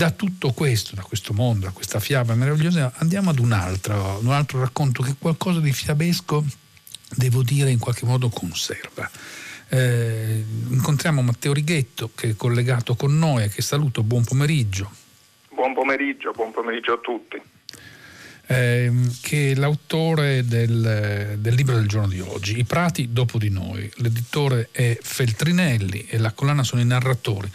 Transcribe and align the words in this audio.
Da 0.00 0.12
tutto 0.12 0.52
questo, 0.52 0.94
da 0.94 1.02
questo 1.02 1.34
mondo, 1.34 1.66
da 1.66 1.72
questa 1.72 2.00
fiaba 2.00 2.34
meravigliosa, 2.34 2.90
andiamo 2.96 3.28
ad 3.28 3.38
un 3.38 3.52
altro, 3.52 4.18
un 4.22 4.30
altro 4.30 4.60
racconto 4.60 5.02
che 5.02 5.14
qualcosa 5.18 5.60
di 5.60 5.74
fiabesco, 5.74 6.42
devo 7.16 7.42
dire, 7.42 7.70
in 7.70 7.78
qualche 7.78 8.06
modo 8.06 8.30
conserva. 8.30 9.10
Eh, 9.68 10.42
incontriamo 10.70 11.20
Matteo 11.20 11.52
Righetto 11.52 12.12
che 12.14 12.30
è 12.30 12.34
collegato 12.34 12.94
con 12.94 13.18
noi 13.18 13.42
e 13.42 13.50
che 13.50 13.60
saluto, 13.60 14.02
buon 14.02 14.24
pomeriggio. 14.24 14.90
Buon 15.52 15.74
pomeriggio, 15.74 16.30
buon 16.30 16.50
pomeriggio 16.50 16.94
a 16.94 16.98
tutti. 17.02 17.38
Eh, 18.46 18.92
che 19.20 19.50
è 19.50 19.54
l'autore 19.54 20.46
del, 20.46 21.36
del, 21.40 21.54
libro 21.54 21.74
del 21.74 21.86
giorno 21.86 22.08
di 22.08 22.20
oggi, 22.20 22.58
I 22.58 22.64
Prati 22.64 23.12
dopo 23.12 23.36
di 23.36 23.50
noi. 23.50 23.92
L'editore 23.96 24.70
è 24.72 24.98
Feltrinelli 24.98 26.06
e 26.06 26.16
la 26.16 26.32
collana 26.32 26.62
sono 26.62 26.80
i 26.80 26.86
narratori. 26.86 27.52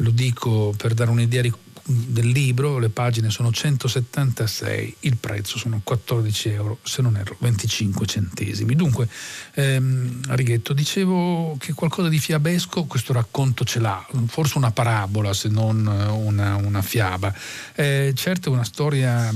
Lo 0.00 0.10
dico 0.10 0.74
per 0.76 0.92
dare 0.92 1.10
un'idea 1.10 1.42
di 1.42 1.52
del 1.86 2.28
libro, 2.28 2.78
le 2.78 2.88
pagine 2.88 3.30
sono 3.30 3.52
176, 3.52 4.96
il 5.00 5.16
prezzo 5.16 5.56
sono 5.56 5.80
14 5.82 6.48
euro, 6.48 6.78
se 6.82 7.00
non 7.02 7.16
erro 7.16 7.36
25 7.38 8.06
centesimi. 8.06 8.74
Dunque, 8.74 9.08
ehm, 9.54 10.34
Righetto, 10.34 10.72
dicevo 10.72 11.56
che 11.58 11.72
qualcosa 11.74 12.08
di 12.08 12.18
fiabesco 12.18 12.84
questo 12.84 13.12
racconto 13.12 13.64
ce 13.64 13.78
l'ha, 13.78 14.04
forse 14.26 14.58
una 14.58 14.72
parabola 14.72 15.32
se 15.32 15.48
non 15.48 15.86
una, 15.86 16.56
una 16.56 16.82
fiaba. 16.82 17.32
Eh, 17.74 18.12
certo 18.14 18.48
è 18.48 18.52
una 18.52 18.64
storia 18.64 19.32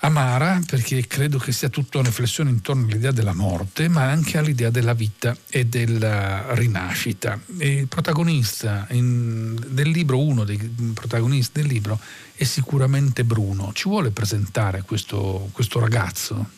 amara 0.00 0.60
perché 0.68 1.06
credo 1.06 1.38
che 1.38 1.52
sia 1.52 1.68
tutta 1.68 1.98
una 1.98 2.08
riflessione 2.08 2.50
intorno 2.50 2.86
all'idea 2.86 3.12
della 3.12 3.34
morte, 3.34 3.88
ma 3.88 4.04
anche 4.04 4.38
all'idea 4.38 4.70
della 4.70 4.94
vita 4.94 5.36
e 5.50 5.64
della 5.64 6.54
rinascita. 6.54 7.38
E 7.58 7.80
il 7.80 7.88
protagonista 7.88 8.86
in, 8.90 9.56
del 9.68 9.88
libro, 9.88 10.18
uno 10.18 10.44
dei 10.44 10.58
protagonisti 10.94 11.60
del 11.60 11.70
libro, 11.70 11.98
è 12.34 12.44
sicuramente 12.44 13.24
Bruno. 13.24 13.72
Ci 13.72 13.88
vuole 13.88 14.10
presentare 14.10 14.82
questo, 14.82 15.48
questo 15.52 15.80
ragazzo? 15.80 16.48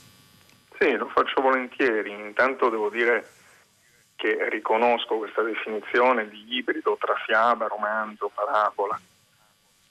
Sì, 0.79 0.93
lo 0.93 1.09
faccio 1.13 1.41
volentieri. 1.41 2.11
Intanto 2.13 2.69
devo 2.69 2.91
dire 2.91 3.31
che 4.17 4.49
riconosco 4.51 5.17
questa 5.17 5.43
definizione 5.43 6.29
di 6.29 6.45
ibrido 6.49 6.97
tra 7.01 7.15
fiaba, 7.27 7.67
romanzo, 7.67 8.31
parabola 8.33 9.01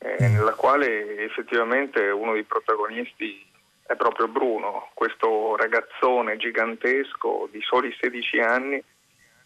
eh, 0.03 0.27
nella 0.27 0.53
quale 0.53 1.23
effettivamente 1.23 2.09
uno 2.09 2.33
dei 2.33 2.43
protagonisti 2.43 3.45
è 3.85 3.95
proprio 3.95 4.27
Bruno, 4.27 4.89
questo 4.95 5.55
ragazzone 5.55 6.37
gigantesco 6.37 7.47
di 7.51 7.61
soli 7.61 7.95
16 7.99 8.39
anni, 8.39 8.83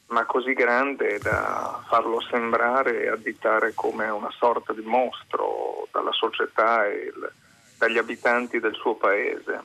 ma 0.08 0.25
così 0.25 0.53
grande 0.53 1.17
da 1.20 1.84
farlo 1.88 2.22
sembrare 2.22 3.03
e 3.03 3.08
additare 3.09 3.73
come 3.73 4.08
una 4.08 4.31
sorta 4.31 4.72
di 4.72 4.84
mostro 4.84 5.88
dalla 5.92 6.12
società 6.14 6.86
e 6.86 7.12
il, 7.14 7.31
dagli 7.78 7.97
abitanti 7.97 8.59
del 8.59 8.75
suo 8.75 8.95
paese. 8.95 9.64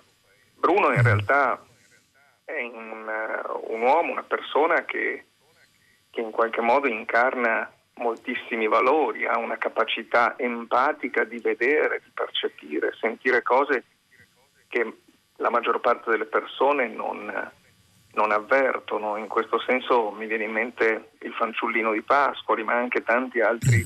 Bruno 0.57 0.93
in 0.93 1.03
realtà 1.03 1.63
è 2.45 2.63
un, 2.63 3.09
un 3.69 3.83
uomo, 3.83 4.13
una 4.13 4.25
persona 4.25 4.85
che, 4.85 5.27
che 6.11 6.21
in 6.21 6.31
qualche 6.31 6.63
modo 6.63 6.89
incarna 6.89 7.71
moltissimi 8.01 8.67
valori, 8.67 9.27
ha 9.27 9.39
una 9.39 9.57
capacità 9.57 10.35
empatica 10.37 11.25
di 11.25 11.39
vedere, 11.39 12.01
di 12.03 12.11
percepire, 12.13 12.95
sentire 12.99 13.43
cose 13.43 13.85
che 14.69 14.97
la 15.37 15.51
maggior 15.51 15.81
parte 15.81 16.11
delle 16.11 16.27
persone 16.27 16.89
non, 16.89 17.51
non 18.13 18.33
avvertono. 18.33 19.17
In 19.17 19.29
questo 19.29 19.61
senso 19.61 20.11
mi 20.11 20.27
viene 20.27 20.45
in 20.45 20.53
mente 20.53 21.11
il 21.21 21.33
fanciullino 21.33 21.93
di 21.93 22.03
Pascoli, 22.03 22.65
ma 22.65 22.75
anche 22.75 23.03
tanti 23.03 23.41
altri 23.41 23.85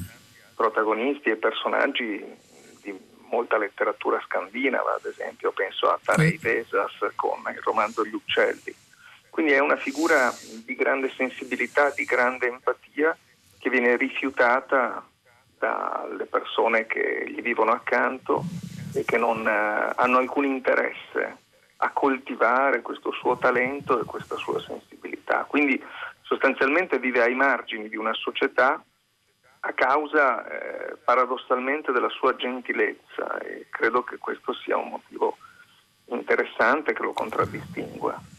protagonisti 0.54 1.30
e 1.30 1.36
personaggi 1.36 2.24
di 2.82 2.98
molta 3.28 3.58
letteratura 3.58 4.20
scandinava, 4.24 4.94
ad 4.94 5.06
esempio, 5.06 5.50
penso 5.52 5.90
a 5.90 5.98
Tarei 6.02 6.38
Vesas 6.38 6.92
con 7.16 7.40
il 7.52 7.60
romanzo 7.62 8.04
Gli 8.04 8.14
uccelli. 8.14 8.74
Quindi 9.28 9.52
è 9.52 9.58
una 9.58 9.76
figura 9.76 10.32
di 10.64 10.76
grande 10.76 11.10
sensibilità, 11.16 11.90
di 11.90 12.04
grande 12.04 12.46
empatia 12.46 13.16
che 13.64 13.70
viene 13.70 13.96
rifiutata 13.96 15.02
dalle 15.58 16.26
persone 16.26 16.84
che 16.84 17.24
gli 17.26 17.40
vivono 17.40 17.70
accanto 17.70 18.44
e 18.92 19.06
che 19.06 19.16
non 19.16 19.48
eh, 19.48 19.92
hanno 19.96 20.18
alcun 20.18 20.44
interesse 20.44 21.38
a 21.78 21.90
coltivare 21.90 22.82
questo 22.82 23.10
suo 23.12 23.38
talento 23.38 23.98
e 23.98 24.04
questa 24.04 24.36
sua 24.36 24.60
sensibilità. 24.60 25.46
Quindi 25.48 25.82
sostanzialmente 26.20 26.98
vive 26.98 27.22
ai 27.22 27.34
margini 27.34 27.88
di 27.88 27.96
una 27.96 28.12
società 28.12 28.84
a 29.60 29.72
causa 29.72 30.46
eh, 30.46 30.96
paradossalmente 31.02 31.90
della 31.90 32.10
sua 32.10 32.36
gentilezza 32.36 33.38
e 33.38 33.68
credo 33.70 34.04
che 34.04 34.18
questo 34.18 34.52
sia 34.52 34.76
un 34.76 34.90
motivo 34.90 35.38
interessante 36.08 36.92
che 36.92 37.02
lo 37.02 37.14
contraddistingue. 37.14 38.33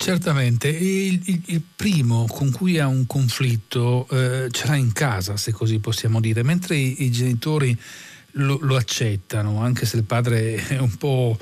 Certamente, 0.00 0.68
il, 0.68 1.20
il, 1.24 1.42
il, 1.46 1.62
primo 1.74 2.24
con 2.28 2.52
cui 2.52 2.78
ha 2.78 2.86
un 2.86 3.04
conflitto 3.04 4.06
eh, 4.10 4.46
ce 4.48 4.66
l'ha 4.68 4.76
in 4.76 4.92
casa, 4.92 5.36
se 5.36 5.50
così 5.50 5.80
possiamo 5.80 6.20
dire, 6.20 6.44
mentre 6.44 6.76
i, 6.76 7.02
i 7.02 7.10
genitori 7.10 7.76
lo, 8.32 8.58
lo, 8.62 8.76
accettano, 8.76 9.60
anche 9.60 9.86
se 9.86 9.96
il 9.96 10.04
padre 10.04 10.54
è 10.68 10.78
un 10.78 10.94
po', 10.96 11.36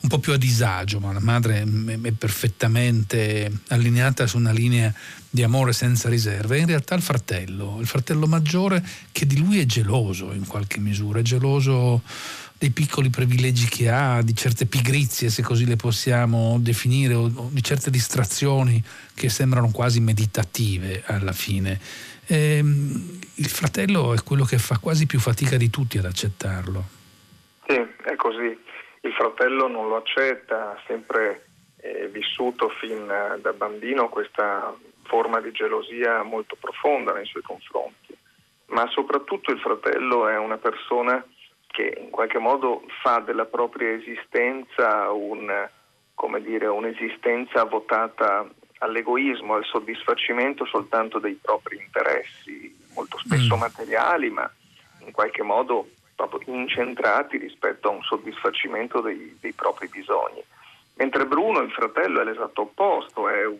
un 0.00 0.08
po', 0.08 0.18
più 0.20 0.32
a 0.32 0.38
disagio, 0.38 1.00
ma 1.00 1.12
la 1.12 1.20
madre 1.20 1.60
è, 1.60 2.00
è 2.00 2.12
perfettamente 2.12 3.52
allineata 3.68 4.26
su 4.26 4.38
una 4.38 4.52
linea 4.52 4.92
di 5.28 5.42
amore 5.42 5.74
senza 5.74 6.08
riserve, 6.08 6.58
in 6.58 6.66
realtà 6.66 6.94
il 6.94 7.02
fratello, 7.02 7.76
il 7.78 7.86
fratello 7.86 8.26
maggiore 8.26 8.82
che 9.12 9.26
di 9.26 9.36
lui 9.36 9.58
è 9.58 9.66
geloso 9.66 10.32
in 10.32 10.46
qualche 10.46 10.80
misura, 10.80 11.18
è 11.18 11.22
geloso 11.22 12.00
dei 12.58 12.70
piccoli 12.70 13.08
privilegi 13.08 13.68
che 13.68 13.88
ha, 13.88 14.20
di 14.20 14.34
certe 14.34 14.66
pigrizie, 14.66 15.28
se 15.28 15.42
così 15.42 15.64
le 15.64 15.76
possiamo 15.76 16.58
definire, 16.58 17.14
o 17.14 17.30
di 17.50 17.62
certe 17.62 17.88
distrazioni 17.88 18.82
che 19.14 19.28
sembrano 19.28 19.70
quasi 19.70 20.00
meditative 20.00 21.04
alla 21.06 21.32
fine. 21.32 21.78
Ehm, 22.26 23.20
il 23.36 23.48
fratello 23.48 24.12
è 24.12 24.22
quello 24.24 24.44
che 24.44 24.58
fa 24.58 24.78
quasi 24.78 25.06
più 25.06 25.20
fatica 25.20 25.56
di 25.56 25.70
tutti 25.70 25.98
ad 25.98 26.06
accettarlo. 26.06 26.84
Sì, 27.66 27.76
è 27.76 28.16
così. 28.16 28.58
Il 29.02 29.12
fratello 29.12 29.68
non 29.68 29.88
lo 29.88 29.96
accetta, 29.96 30.72
ha 30.72 30.82
sempre 30.88 31.46
eh, 31.76 32.08
vissuto 32.08 32.70
fin 32.80 33.06
da 33.06 33.52
bambino 33.52 34.08
questa 34.08 34.74
forma 35.04 35.40
di 35.40 35.52
gelosia 35.52 36.24
molto 36.24 36.56
profonda 36.58 37.12
nei 37.12 37.24
suoi 37.24 37.42
confronti, 37.42 38.14
ma 38.66 38.86
soprattutto 38.90 39.52
il 39.52 39.60
fratello 39.60 40.28
è 40.28 40.36
una 40.36 40.58
persona 40.58 41.24
che 41.78 41.96
in 41.96 42.10
qualche 42.10 42.38
modo 42.38 42.82
fa 43.02 43.20
della 43.20 43.44
propria 43.44 43.92
esistenza 43.92 45.12
un, 45.12 45.68
dire, 46.40 46.66
un'esistenza 46.66 47.62
votata 47.62 48.44
all'egoismo, 48.78 49.54
al 49.54 49.64
soddisfacimento 49.64 50.64
soltanto 50.64 51.20
dei 51.20 51.38
propri 51.40 51.76
interessi, 51.76 52.76
molto 52.94 53.16
spesso 53.18 53.54
mm. 53.54 53.60
materiali, 53.60 54.28
ma 54.28 54.50
in 55.04 55.12
qualche 55.12 55.44
modo 55.44 55.88
proprio 56.16 56.52
incentrati 56.52 57.36
rispetto 57.36 57.86
a 57.86 57.92
un 57.92 58.02
soddisfacimento 58.02 59.00
dei, 59.00 59.36
dei 59.40 59.52
propri 59.52 59.86
bisogni. 59.86 60.42
Mentre 60.94 61.26
Bruno, 61.26 61.60
il 61.60 61.70
fratello, 61.70 62.20
è 62.20 62.24
l'esatto 62.24 62.62
opposto, 62.62 63.28
è 63.28 63.46
un, 63.46 63.56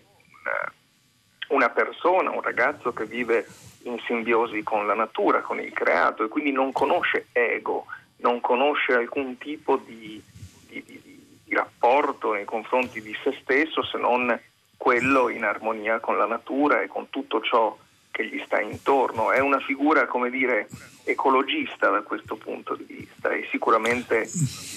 una 1.51 1.69
persona, 1.69 2.31
un 2.31 2.43
ragazzo 2.43 2.93
che 2.93 3.05
vive 3.05 3.47
in 3.85 3.97
simbiosi 4.07 4.65
con 4.65 4.89
la 4.89 4.95
natura, 4.95 5.41
con 5.41 5.61
il 5.61 5.73
creato 5.73 6.25
e 6.25 6.29
quindi 6.29 6.51
non 6.51 6.73
conosce 6.73 7.29
ego, 7.31 7.87
non 8.19 8.41
conosce 8.41 8.93
alcun 8.93 9.39
tipo 9.39 9.77
di, 9.77 10.23
di, 10.67 10.83
di, 10.85 11.01
di 11.45 11.55
rapporto 11.55 12.33
nei 12.33 12.45
confronti 12.45 13.01
di 13.01 13.17
se 13.23 13.37
stesso 13.41 13.83
se 13.83 13.99
non 13.99 14.39
quello 14.77 15.29
in 15.29 15.45
armonia 15.45 15.99
con 16.01 16.17
la 16.17 16.27
natura 16.27 16.83
e 16.83 16.87
con 16.87 17.11
tutto 17.11 17.41
ciò 17.43 17.77
che 18.11 18.27
gli 18.27 18.41
sta 18.45 18.61
intorno. 18.61 19.33
È 19.33 19.41
una 19.41 19.61
figura, 19.61 20.07
come 20.07 20.31
dire, 20.31 20.69
ecologista 21.05 21.91
da 21.91 22.03
questo 22.03 22.37
punto 22.37 22.75
di 22.75 22.85
vista 22.85 23.31
e 23.31 23.47
sicuramente 23.51 24.29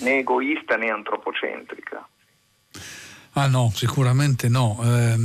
né 0.01 0.19
egoista 0.19 0.75
né 0.75 0.89
antropocentrica. 0.89 2.07
Ah 3.33 3.47
no, 3.47 3.71
sicuramente 3.73 4.49
no, 4.49 4.77
eh, 4.83 5.15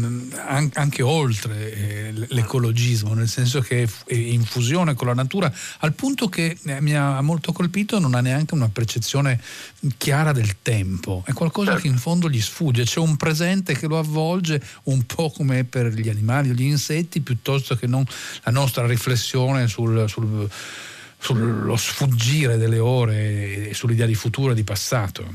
anche 0.75 1.03
oltre 1.03 1.73
eh, 1.73 2.12
l'ecologismo, 2.29 3.14
nel 3.14 3.26
senso 3.26 3.61
che 3.61 3.82
è 3.82 4.14
in 4.14 4.44
fusione 4.44 4.94
con 4.94 5.08
la 5.08 5.14
natura, 5.14 5.53
al 5.79 5.93
punto 5.93 6.29
che 6.29 6.56
eh, 6.67 6.81
mi 6.81 6.94
ha 6.94 7.20
molto 7.20 7.50
colpito 7.50 7.99
non 7.99 8.14
ha 8.14 8.20
neanche 8.20 8.55
una 8.55 8.69
percezione 8.69 9.41
chiara 9.97 10.31
del 10.31 10.62
tempo, 10.62 11.25
è 11.26 11.32
qualcosa 11.32 11.73
certo. 11.73 11.82
che 11.82 11.88
in 11.88 11.99
fondo 11.99 12.31
gli 12.31 12.41
sfugge, 12.41 12.85
c'è 12.85 13.00
un 13.00 13.17
presente 13.17 13.75
che 13.75 13.88
lo 13.88 13.99
avvolge 13.99 14.62
un 14.85 15.05
po' 15.05 15.31
come 15.31 15.64
per 15.64 15.88
gli 15.88 16.09
animali 16.09 16.50
o 16.50 16.52
gli 16.52 16.62
insetti, 16.62 17.20
piuttosto 17.23 17.75
che 17.75 17.88
non 17.88 18.05
la 18.44 18.52
nostra 18.52 18.87
riflessione 18.87 19.67
sul, 19.67 20.09
sul, 20.09 20.49
sullo 21.19 21.76
sfuggire 21.76 22.56
delle 22.56 22.79
ore 22.79 23.70
e 23.70 23.75
sull'idea 23.75 24.06
di 24.06 24.14
futuro 24.14 24.52
e 24.52 24.55
di 24.55 24.62
passato. 24.62 25.26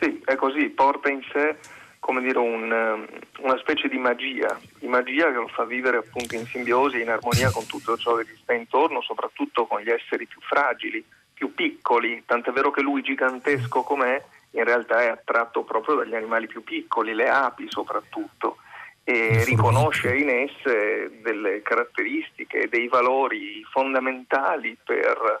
Sì, 0.00 0.20
è 0.24 0.34
così, 0.34 0.70
porta 0.70 1.08
in 1.08 1.20
sé 1.32 1.56
come 2.04 2.20
dire, 2.20 2.38
un, 2.38 3.06
una 3.38 3.58
specie 3.60 3.88
di 3.88 3.96
magia, 3.96 4.60
di 4.78 4.86
magia 4.86 5.28
che 5.28 5.38
lo 5.38 5.48
fa 5.48 5.64
vivere 5.64 5.96
appunto 5.96 6.34
in 6.34 6.44
simbiosi, 6.44 7.00
in 7.00 7.08
armonia 7.08 7.50
con 7.50 7.64
tutto 7.64 7.96
ciò 7.96 8.16
che 8.16 8.26
gli 8.26 8.36
sta 8.42 8.52
intorno, 8.52 9.00
soprattutto 9.00 9.64
con 9.64 9.80
gli 9.80 9.88
esseri 9.88 10.26
più 10.26 10.38
fragili, 10.42 11.02
più 11.32 11.54
piccoli, 11.54 12.22
tant'è 12.26 12.50
vero 12.50 12.70
che 12.70 12.82
lui 12.82 13.00
gigantesco 13.00 13.84
com'è, 13.84 14.22
in 14.50 14.64
realtà 14.64 15.00
è 15.00 15.08
attratto 15.08 15.62
proprio 15.62 15.94
dagli 15.94 16.14
animali 16.14 16.46
più 16.46 16.62
piccoli, 16.62 17.14
le 17.14 17.30
api 17.30 17.70
soprattutto, 17.70 18.58
e 19.02 19.42
riconosce 19.44 20.14
in 20.14 20.28
esse 20.28 21.10
delle 21.22 21.62
caratteristiche, 21.62 22.68
dei 22.68 22.86
valori 22.86 23.64
fondamentali 23.70 24.76
per 24.84 25.38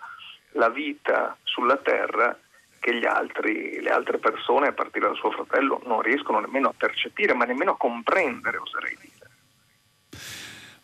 la 0.52 0.70
vita 0.70 1.36
sulla 1.42 1.76
Terra 1.76 2.34
che 2.84 2.90
altri, 3.06 3.80
le 3.80 3.88
altre 3.88 4.18
persone, 4.18 4.66
a 4.66 4.72
partire 4.72 5.06
dal 5.06 5.16
suo 5.16 5.30
fratello, 5.30 5.80
non 5.86 6.02
riescono 6.02 6.38
nemmeno 6.38 6.68
a 6.68 6.74
percepire, 6.76 7.32
ma 7.32 7.46
nemmeno 7.46 7.70
a 7.70 7.76
comprendere, 7.78 8.58
oserei 8.58 8.96
dire. 9.00 9.12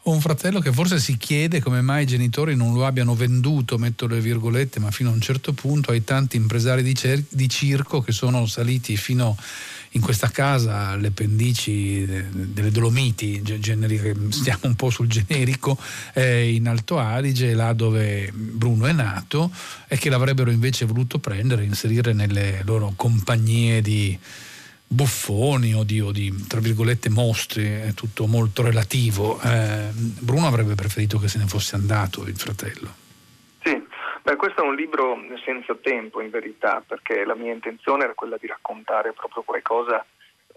Un 0.03 0.19
fratello 0.21 0.61
che 0.61 0.73
forse 0.73 0.99
si 0.99 1.19
chiede 1.19 1.61
come 1.61 1.83
mai 1.83 2.05
i 2.05 2.07
genitori 2.07 2.57
non 2.57 2.73
lo 2.73 2.87
abbiano 2.87 3.15
venduto, 3.15 3.77
metto 3.77 4.07
le 4.07 4.19
virgolette, 4.19 4.81
ma 4.81 4.91
fino 4.91 5.11
a 5.11 5.13
un 5.13 5.21
certo 5.21 5.53
punto 5.53 5.91
ai 5.91 6.03
tanti 6.03 6.39
impresari 6.39 6.83
di, 6.83 6.95
cer- 6.95 7.27
di 7.29 7.51
circo 7.51 8.01
che 8.01 8.13
sono 8.13 8.47
saliti 8.47 8.97
fino 8.97 9.37
in 9.93 10.01
questa 10.01 10.29
casa 10.29 10.89
alle 10.89 11.11
pendici 11.11 12.05
delle 12.05 12.71
Dolomiti, 12.71 13.43
stiamo 14.31 14.61
un 14.63 14.77
po' 14.77 14.91
sul 14.91 15.09
generico, 15.09 15.77
eh, 16.15 16.55
in 16.55 16.69
Alto 16.69 16.99
Adige, 16.99 17.55
là 17.55 17.73
dove 17.73 18.31
Bruno 18.33 18.87
è 18.87 18.93
nato, 18.93 19.51
e 19.89 19.97
che 19.99 20.09
l'avrebbero 20.09 20.51
invece 20.51 20.85
voluto 20.85 21.19
prendere 21.19 21.63
e 21.63 21.67
inserire 21.67 22.13
nelle 22.13 22.63
loro 22.65 22.93
compagnie 22.95 23.83
di 23.83 24.17
buffoni 24.87 25.75
o 25.75 25.83
di, 25.85 26.01
o 26.01 26.13
di, 26.13 26.45
tra 26.47 26.61
virgolette 26.61 27.09
mostri, 27.09 27.65
è 27.65 27.93
tutto 27.95 28.27
molto 28.27 28.63
relativo. 28.63 29.41
Eh, 29.41 29.89
Bruno 29.93 30.47
avrebbe 30.47 30.75
preferito 30.75 31.19
che 31.19 31.29
se 31.29 31.39
ne 31.39 31.47
fosse 31.47 31.75
andato 31.75 32.27
il 32.27 32.37
fratello. 32.37 33.00
Beh, 34.31 34.37
questo 34.37 34.63
è 34.63 34.65
un 34.65 34.77
libro 34.77 35.19
senza 35.45 35.75
tempo 35.75 36.21
in 36.21 36.31
verità, 36.31 36.81
perché 36.87 37.25
la 37.25 37.35
mia 37.35 37.53
intenzione 37.53 38.05
era 38.05 38.15
quella 38.15 38.37
di 38.37 38.47
raccontare 38.47 39.13
proprio 39.13 39.43
qualcosa 39.43 40.07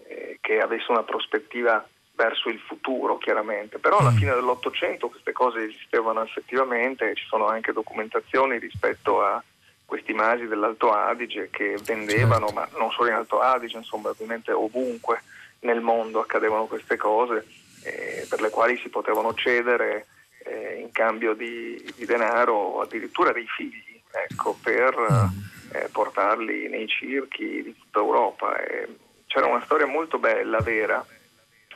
eh, 0.06 0.38
che 0.40 0.60
avesse 0.60 0.92
una 0.92 1.02
prospettiva 1.02 1.84
verso 2.14 2.50
il 2.50 2.60
futuro, 2.60 3.18
chiaramente. 3.18 3.80
Però 3.80 3.98
alla 3.98 4.12
mm. 4.12 4.16
fine 4.16 4.32
dell'Ottocento 4.32 5.08
queste 5.08 5.32
cose 5.32 5.64
esistevano 5.64 6.22
effettivamente, 6.22 7.16
ci 7.16 7.26
sono 7.26 7.48
anche 7.48 7.72
documentazioni 7.72 8.60
rispetto 8.60 9.20
a 9.24 9.42
questi 9.84 10.12
masi 10.12 10.46
dell'Alto 10.46 10.92
Adige 10.92 11.48
che 11.50 11.76
vendevano, 11.82 12.46
certo. 12.46 12.54
ma 12.54 12.78
non 12.78 12.92
solo 12.92 13.08
in 13.08 13.16
Alto 13.16 13.40
Adige, 13.40 13.78
insomma, 13.78 14.10
ovviamente 14.10 14.52
ovunque 14.52 15.20
nel 15.62 15.80
mondo 15.80 16.20
accadevano 16.20 16.66
queste 16.66 16.96
cose, 16.96 17.44
eh, 17.82 18.24
per 18.30 18.40
le 18.40 18.50
quali 18.50 18.76
si 18.76 18.88
potevano 18.88 19.34
cedere 19.34 20.06
eh, 20.44 20.78
in 20.80 20.92
cambio 20.92 21.34
di, 21.34 21.82
di, 21.96 22.04
denaro 22.04 22.54
o 22.54 22.80
addirittura 22.80 23.32
dei 23.32 23.46
figli 23.46 24.00
ecco, 24.28 24.56
per 24.62 24.94
mm. 24.94 25.74
eh, 25.74 25.88
portarli 25.90 26.68
nei 26.68 26.86
circhi 26.86 27.62
di 27.62 27.74
tutta 27.76 27.98
Europa. 27.98 28.56
E 28.56 28.88
c'era 29.26 29.46
una 29.46 29.64
storia 29.64 29.86
molto 29.86 30.18
bella, 30.18 30.60
vera, 30.60 31.04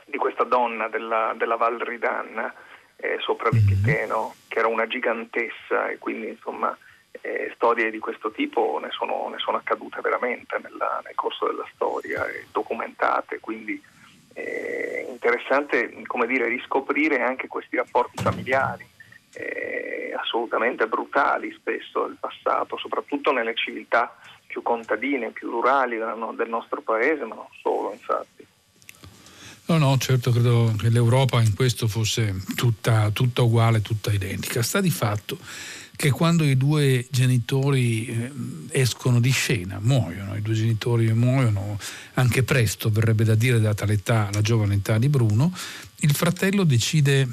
di 0.05 0.17
questa 0.17 0.43
donna 0.43 0.87
della, 0.87 1.33
della 1.37 1.55
Val 1.55 1.77
Ridanna 1.77 2.53
eh, 2.95 3.17
sopra 3.19 3.49
Vipiteno, 3.49 4.33
mm. 4.35 4.47
che 4.47 4.59
era 4.59 4.67
una 4.67 4.87
gigantessa 4.87 5.89
e 5.89 5.97
quindi 5.97 6.29
insomma 6.29 6.75
eh, 7.21 7.51
storie 7.55 7.89
di 7.89 7.99
questo 7.99 8.31
tipo 8.31 8.79
ne 8.81 8.89
sono, 8.91 9.29
ne 9.29 9.39
sono 9.39 9.57
accadute 9.57 9.99
veramente 10.01 10.57
nella, 10.61 11.01
nel 11.03 11.15
corso 11.15 11.45
della 11.47 11.67
storia, 11.73 12.25
documentate, 12.51 13.39
quindi 13.39 13.81
eh, 14.33 15.05
interessante 15.09 16.01
come 16.07 16.27
dire, 16.27 16.47
riscoprire 16.47 17.21
anche 17.21 17.47
questi 17.47 17.75
rapporti 17.75 18.21
familiari 18.23 18.85
eh, 19.33 20.13
assolutamente 20.19 20.87
brutali 20.87 21.53
spesso 21.57 22.07
del 22.07 22.17
passato, 22.19 22.77
soprattutto 22.77 23.31
nelle 23.31 23.55
civiltà 23.55 24.15
più 24.47 24.61
contadine, 24.61 25.31
più 25.31 25.49
rurali 25.49 25.97
del 25.97 26.49
nostro 26.49 26.81
paese, 26.81 27.23
ma 27.25 27.35
non 27.35 27.47
solo 27.61 27.91
infatti. 27.93 28.45
No, 29.67 29.77
no, 29.77 29.97
certo 29.99 30.31
credo 30.31 30.73
che 30.79 30.89
l'Europa 30.89 31.39
in 31.41 31.53
questo 31.53 31.87
fosse 31.87 32.33
tutta, 32.55 33.11
tutta 33.11 33.43
uguale, 33.43 33.83
tutta 33.83 34.11
identica. 34.11 34.63
Sta 34.63 34.81
di 34.81 34.89
fatto 34.89 35.37
che 35.99 36.11
quando 36.11 36.45
i 36.45 36.55
due 36.55 37.05
genitori 37.09 38.05
eh, 38.07 38.31
escono 38.71 39.19
di 39.19 39.31
scena, 39.31 39.79
muoiono, 39.81 40.33
i 40.37 40.41
due 40.41 40.53
genitori 40.53 41.11
muoiono 41.11 41.77
anche 42.13 42.43
presto, 42.43 42.89
verrebbe 42.89 43.25
da 43.25 43.35
dire 43.35 43.59
data 43.59 43.83
l'età, 43.83 44.29
la 44.31 44.39
giovane 44.39 44.75
età 44.75 44.97
di 44.97 45.09
Bruno, 45.09 45.51
il 45.97 46.15
fratello 46.15 46.63
decide 46.63 47.27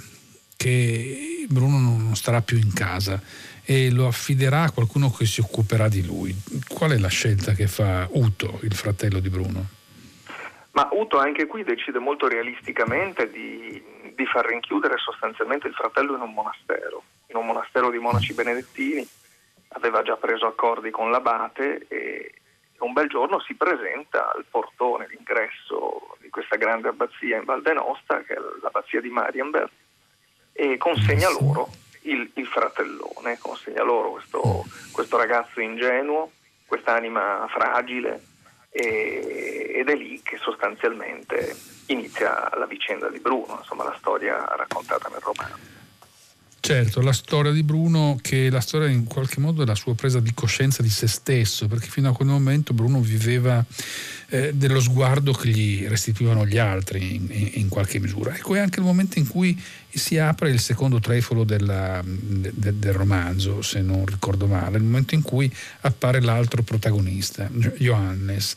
che 0.57 1.47
Bruno 1.49 1.79
non 1.79 2.17
starà 2.17 2.43
più 2.43 2.59
in 2.59 2.73
casa 2.73 3.23
e 3.63 3.93
lo 3.93 4.09
affiderà 4.09 4.63
a 4.65 4.73
qualcuno 4.73 5.13
che 5.13 5.27
si 5.27 5.41
occuperà 5.41 5.87
di 5.87 6.05
lui. 6.05 6.35
Qual 6.67 6.91
è 6.91 6.99
la 6.99 7.07
scelta 7.07 7.53
che 7.53 7.69
fa 7.69 8.09
Uto, 8.11 8.59
il 8.65 8.75
fratello 8.75 9.21
di 9.21 9.29
Bruno? 9.29 9.65
Ma 10.73 10.89
Uto 10.91 11.19
anche 11.19 11.47
qui 11.47 11.63
decide 11.63 12.01
molto 12.01 12.27
realisticamente 12.27 13.31
di, 13.31 13.81
di 14.13 14.27
far 14.27 14.45
rinchiudere 14.45 14.97
sostanzialmente 14.99 15.69
il 15.69 15.75
fratello 15.75 16.17
in 16.17 16.23
un 16.23 16.33
monastero 16.33 17.05
in 17.29 17.37
un 17.37 17.47
monastero 17.47 17.91
di 17.91 17.99
monaci 17.99 18.35
benedettini, 18.35 19.07
aveva 19.69 20.03
già 20.03 20.17
preso 20.17 20.47
accordi 20.47 20.91
con 20.91 21.11
l'abate 21.11 21.87
e 21.89 22.33
un 22.79 22.93
bel 22.93 23.09
giorno 23.09 23.41
si 23.41 23.55
presenta 23.55 24.33
al 24.33 24.45
portone 24.49 25.07
d'ingresso 25.07 26.17
di 26.21 26.29
questa 26.29 26.57
grande 26.57 26.89
abbazia 26.89 27.37
in 27.37 27.45
Val 27.45 27.63
d'Enosta, 27.63 28.23
che 28.23 28.35
è 28.35 28.39
l'abbazia 28.63 29.01
di 29.01 29.09
Marienberg, 29.09 29.71
e 30.53 30.77
consegna 30.77 31.31
loro 31.31 31.69
il, 32.03 32.31
il 32.35 32.47
fratellone, 32.47 33.39
consegna 33.39 33.83
loro 33.83 34.13
questo, 34.13 34.65
questo 34.93 35.17
ragazzo 35.17 35.61
ingenuo, 35.61 36.33
quest'anima 36.67 37.47
fragile, 37.49 38.23
e, 38.71 39.73
ed 39.77 39.89
è 39.89 39.95
lì 39.95 40.21
che 40.23 40.37
sostanzialmente 40.37 41.57
inizia 41.87 42.51
la 42.57 42.67
vicenda 42.67 43.09
di 43.09 43.21
Bruno, 43.21 43.57
insomma 43.59 43.85
la 43.85 43.97
storia 43.99 44.45
raccontata 44.57 45.09
nel 45.09 45.21
romanzo. 45.21 45.76
Certo, 46.67 47.01
la 47.01 47.13
storia 47.13 47.53
di 47.53 47.63
Bruno, 47.63 48.19
che 48.21 48.51
la 48.51 48.59
storia 48.59 48.89
in 48.89 49.05
qualche 49.05 49.39
modo 49.39 49.63
è 49.63 49.67
la 49.67 49.77
sua 49.77 49.95
presa 49.95 50.19
di 50.19 50.35
coscienza 50.35 50.83
di 50.83 50.89
se 50.89 51.07
stesso, 51.07 51.69
perché 51.69 51.87
fino 51.87 52.09
a 52.09 52.13
quel 52.13 52.27
momento 52.27 52.75
Bruno 52.75 52.99
viveva 53.01 53.65
eh, 54.31 54.53
dello 54.53 54.81
sguardo 54.81 55.31
che 55.31 55.49
gli 55.49 55.87
restituivano 55.87 56.45
gli 56.45 56.59
altri 56.59 57.15
in, 57.15 57.51
in, 57.53 57.69
qualche 57.69 58.01
misura. 58.01 58.35
Ecco, 58.35 58.57
è 58.57 58.59
anche 58.59 58.81
il 58.81 58.85
momento 58.85 59.21
in 59.21 59.29
cui 59.29 59.57
si 59.89 60.19
apre 60.19 60.51
il 60.51 60.59
secondo 60.59 60.99
trefolo 60.99 61.45
della, 61.45 62.03
de, 62.05 62.53
del 62.53 62.95
romanzo, 62.95 63.63
se 63.63 63.81
non 63.81 64.05
ricordo 64.05 64.49
male, 64.49 64.79
il 64.79 64.83
momento 64.83 65.15
in 65.15 65.23
cui 65.23 65.49
appare 65.83 66.21
l'altro 66.21 66.65
protagonista, 66.65 67.49
Johannes 67.79 68.57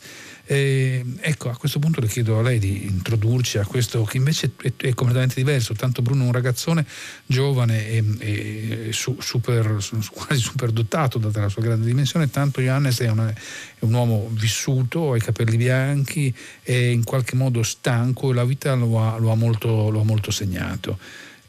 eh, 0.52 1.04
ecco, 1.20 1.48
a 1.48 1.56
questo 1.56 1.78
punto 1.78 2.00
le 2.00 2.08
chiedo 2.08 2.40
a 2.40 2.42
lei 2.42 2.58
di 2.58 2.84
introdurci 2.84 3.58
a 3.58 3.64
questo 3.64 4.02
che 4.02 4.16
invece 4.16 4.50
è, 4.60 4.72
è 4.78 4.94
completamente 4.94 5.36
diverso. 5.36 5.74
Tanto 5.74 6.02
Bruno 6.02 6.24
è 6.24 6.26
un 6.26 6.32
ragazzone 6.32 6.84
giovane 7.24 7.86
e, 7.86 8.04
e 8.18 8.92
su, 8.92 9.16
super, 9.20 9.76
quasi 10.10 10.40
super 10.40 10.72
dotato 10.72 11.18
data 11.18 11.42
la 11.42 11.48
sua 11.48 11.62
grande 11.62 11.86
dimensione, 11.86 12.30
tanto 12.30 12.60
Johannes 12.60 13.00
è, 13.00 13.08
una, 13.08 13.30
è 13.30 13.84
un 13.84 13.92
uomo 13.92 14.28
vissuto, 14.32 15.12
ha 15.12 15.16
i 15.16 15.20
capelli 15.20 15.56
bianchi, 15.56 16.34
è 16.64 16.72
in 16.72 17.04
qualche 17.04 17.36
modo 17.36 17.62
stanco 17.62 18.32
e 18.32 18.34
la 18.34 18.44
vita 18.44 18.74
lo 18.74 19.00
ha, 19.00 19.18
lo 19.18 19.30
ha, 19.30 19.36
molto, 19.36 19.88
lo 19.88 20.00
ha 20.00 20.04
molto, 20.04 20.32
segnato. 20.32 20.98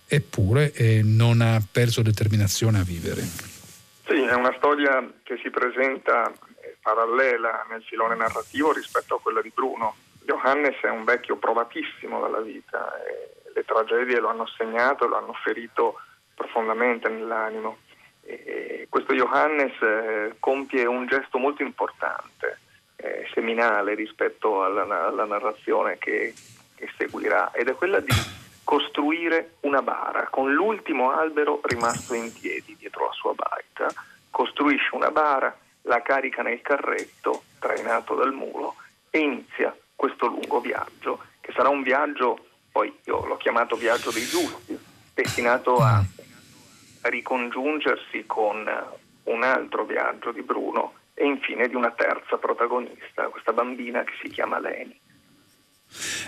Eppure 0.05 0.74
eh, 0.74 1.01
non 1.03 1.41
ha 1.41 1.60
perso 1.72 2.03
determinazione 2.03 2.77
a 2.77 2.84
vivere. 2.84 3.22
Sì, 4.05 4.22
è 4.29 4.36
una 4.36 4.53
storia 4.58 5.12
che 5.24 5.39
si 5.41 5.50
presenta 5.50 6.31
parallela 6.82 7.66
nel 7.70 7.84
filone 7.84 8.16
narrativo 8.16 8.72
rispetto 8.72 9.16
a 9.16 9.22
quella 9.22 9.42
di 9.42 9.52
Bruno. 9.54 9.96
Johannes 10.24 10.80
è 10.82 10.90
un 10.90 11.04
vecchio 11.04 11.38
provatissimo 11.38 12.20
dalla 12.20 12.42
vita 12.42 12.94
le 13.54 13.64
tragedie 13.66 14.20
lo 14.20 14.30
hanno 14.30 14.48
segnato 14.48 15.08
lo 15.08 15.18
hanno 15.18 15.34
ferito 15.34 16.00
profondamente 16.34 17.10
nell'animo. 17.10 17.78
E 18.24 18.88
questo 18.90 19.14
Johannes 19.14 19.74
eh, 19.82 20.36
compie 20.40 20.86
un 20.86 21.06
gesto 21.08 21.38
molto 21.38 21.64
importante, 21.64 22.60
eh, 22.96 23.28
seminale 23.34 23.94
rispetto 23.96 24.64
alla, 24.64 24.84
alla 25.08 25.26
narrazione 25.26 25.98
che, 25.98 26.34
che 26.76 26.90
seguirà 26.98 27.52
ed 27.52 27.68
è 27.68 27.76
quella 27.76 28.00
di 28.00 28.14
costruire 28.64 29.56
una 29.62 29.82
bara 29.82 30.28
con 30.30 30.54
l'ultimo 30.54 31.12
albero 31.12 31.60
rimasto 31.64 32.14
in 32.14 32.32
piedi 32.32 32.76
dietro 32.78 33.06
la 33.06 33.14
sua 33.14 33.34
baita. 33.34 33.88
Costruisce 34.30 34.96
una 34.96 35.12
bara 35.12 35.56
la 35.84 36.02
carica 36.02 36.42
nel 36.42 36.62
carretto 36.62 37.44
trainato 37.60 38.16
dal 38.16 38.34
mulo 38.34 38.76
e 39.10 39.20
inizia 39.20 39.76
questo 39.96 40.28
lungo 40.28 40.60
viaggio, 40.60 41.20
che 41.40 41.52
sarà 41.54 41.70
un 41.70 41.84
viaggio, 41.84 42.46
poi 42.72 42.96
io 43.06 43.26
l'ho 43.26 43.38
chiamato 43.38 43.76
viaggio 43.76 44.12
dei 44.12 44.26
giusti, 44.26 44.78
destinato 45.14 45.78
a 45.78 46.04
ricongiungersi 47.02 48.26
con 48.26 48.70
un 49.24 49.44
altro 49.44 49.86
viaggio 49.86 50.32
di 50.32 50.42
Bruno 50.42 50.94
e 51.14 51.26
infine 51.26 51.68
di 51.68 51.76
una 51.76 51.92
terza 51.92 52.38
protagonista, 52.38 53.28
questa 53.28 53.54
bambina 53.54 54.04
che 54.04 54.14
si 54.22 54.30
chiama 54.30 54.60
Leni. 54.60 55.00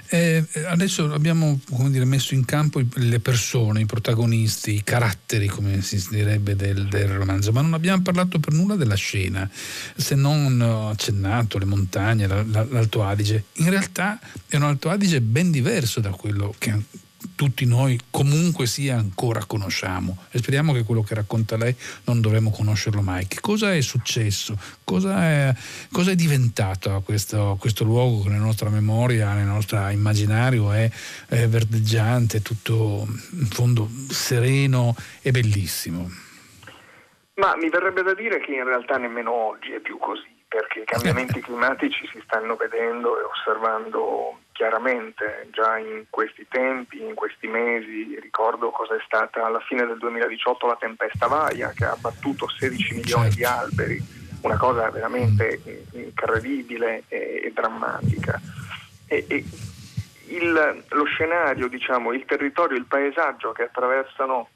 Eh, 0.10 0.44
adesso 0.68 1.12
abbiamo 1.14 1.60
dire, 1.88 2.06
messo 2.06 2.34
in 2.34 2.46
campo 2.46 2.82
le 2.96 3.20
persone, 3.20 3.82
i 3.82 3.86
protagonisti, 3.86 4.76
i 4.76 4.84
caratteri, 4.84 5.48
come 5.48 5.82
si 5.82 6.04
direbbe 6.10 6.56
del, 6.56 6.88
del, 6.88 7.08
romanzo, 7.08 7.52
ma 7.52 7.62
non 7.62 7.74
abbiamo 7.74 8.02
parlato 8.02 8.40
per 8.40 8.54
nulla 8.54 8.76
della 8.76 8.96
scena, 8.96 9.50
se 9.96 10.16
non 10.16 10.62
accennato 10.62 11.58
le 11.58 11.66
montagne, 11.66 12.28
l'Alto 12.28 13.04
Adige. 13.04 13.46
In 13.54 13.70
realtà 13.70 14.20
è 14.48 14.56
un 14.56 14.64
Alto 14.64 14.90
Adige 14.90 15.22
ben 15.22 15.52
diverso 15.52 16.00
da 16.00 16.10
quello 16.10 16.54
che 16.58 17.02
tutti 17.36 17.66
noi 17.66 18.00
comunque 18.10 18.66
sia 18.66 18.96
ancora 18.96 19.46
conosciamo 19.46 20.18
e 20.32 20.38
speriamo 20.40 20.74
che 20.74 20.84
quello 20.84 21.02
che 21.02 21.16
racconta 21.16 21.58
lei 21.58 21.76
non 22.06 22.22
dovremo 22.22 22.52
conoscerlo 22.52 23.02
mai. 23.02 23.28
Che 23.28 23.40
cosa 23.42 23.74
è 23.74 23.82
successo? 23.82 24.58
Cosa 24.84 25.22
è, 25.22 25.54
cosa 25.92 26.12
è 26.12 26.16
diventato 26.16 27.02
questo, 27.04 27.58
questo, 27.60 27.84
luogo 27.84 28.24
che 28.24 28.30
nella 28.30 28.44
nostra 28.44 28.70
memoria, 28.70 29.34
nel 29.34 29.46
nostro 29.46 29.90
immaginario 29.90 30.72
è, 30.72 30.90
è 31.28 31.48
verdeggiante, 31.48 32.42
tutto 32.42 33.08
in 33.32 33.48
fondo 33.48 33.90
sereno 34.10 34.96
e 35.22 35.32
bellissimo? 35.32 36.10
Ma 37.36 37.56
mi 37.56 37.70
verrebbe 37.70 38.04
da 38.04 38.14
dire 38.14 38.40
che 38.40 38.54
in 38.54 38.64
realtà 38.64 38.98
nemmeno 38.98 39.32
oggi 39.32 39.72
è 39.72 39.80
più 39.80 39.98
così, 39.98 40.30
perché 40.48 40.82
i 40.82 40.86
cambiamenti 40.86 41.42
climatici 41.42 42.08
si 42.12 42.22
stanno 42.26 42.56
vedendo 42.56 43.20
e 43.20 43.24
osservando 43.24 44.40
chiaramente 44.54 45.50
già 45.52 45.78
in 45.78 46.06
questi 46.10 46.48
tempi, 46.48 47.02
in 47.02 47.16
questi 47.16 47.48
mesi, 47.48 48.18
ricordo 48.20 48.70
cosa 48.70 48.96
è 48.96 49.02
stata 49.06 49.46
alla 49.46 49.60
fine 49.60 49.86
del 49.86 49.98
2018 49.98 50.68
la 50.68 50.78
tempesta 50.80 51.28
Vaia 51.28 51.74
che 51.76 51.84
ha 51.84 51.92
abbattuto 51.92 52.48
16 52.48 52.94
milioni 52.94 53.30
di 53.30 53.44
certo. 53.44 53.60
alberi, 53.60 54.02
una 54.42 54.58
cosa 54.58 54.90
veramente 54.90 55.62
incredibile 55.92 57.04
e, 57.10 57.42
e 57.44 57.52
drammatica. 57.54 58.40
E, 59.08 59.26
e 59.28 59.44
il, 60.28 60.84
lo 60.88 61.04
scenario, 61.06 61.68
diciamo, 61.68 62.14
il 62.14 62.26
territorio, 62.26 62.78
il 62.78 62.86
paesaggio 62.86 63.52
che 63.52 63.64
attraversano 63.64 64.50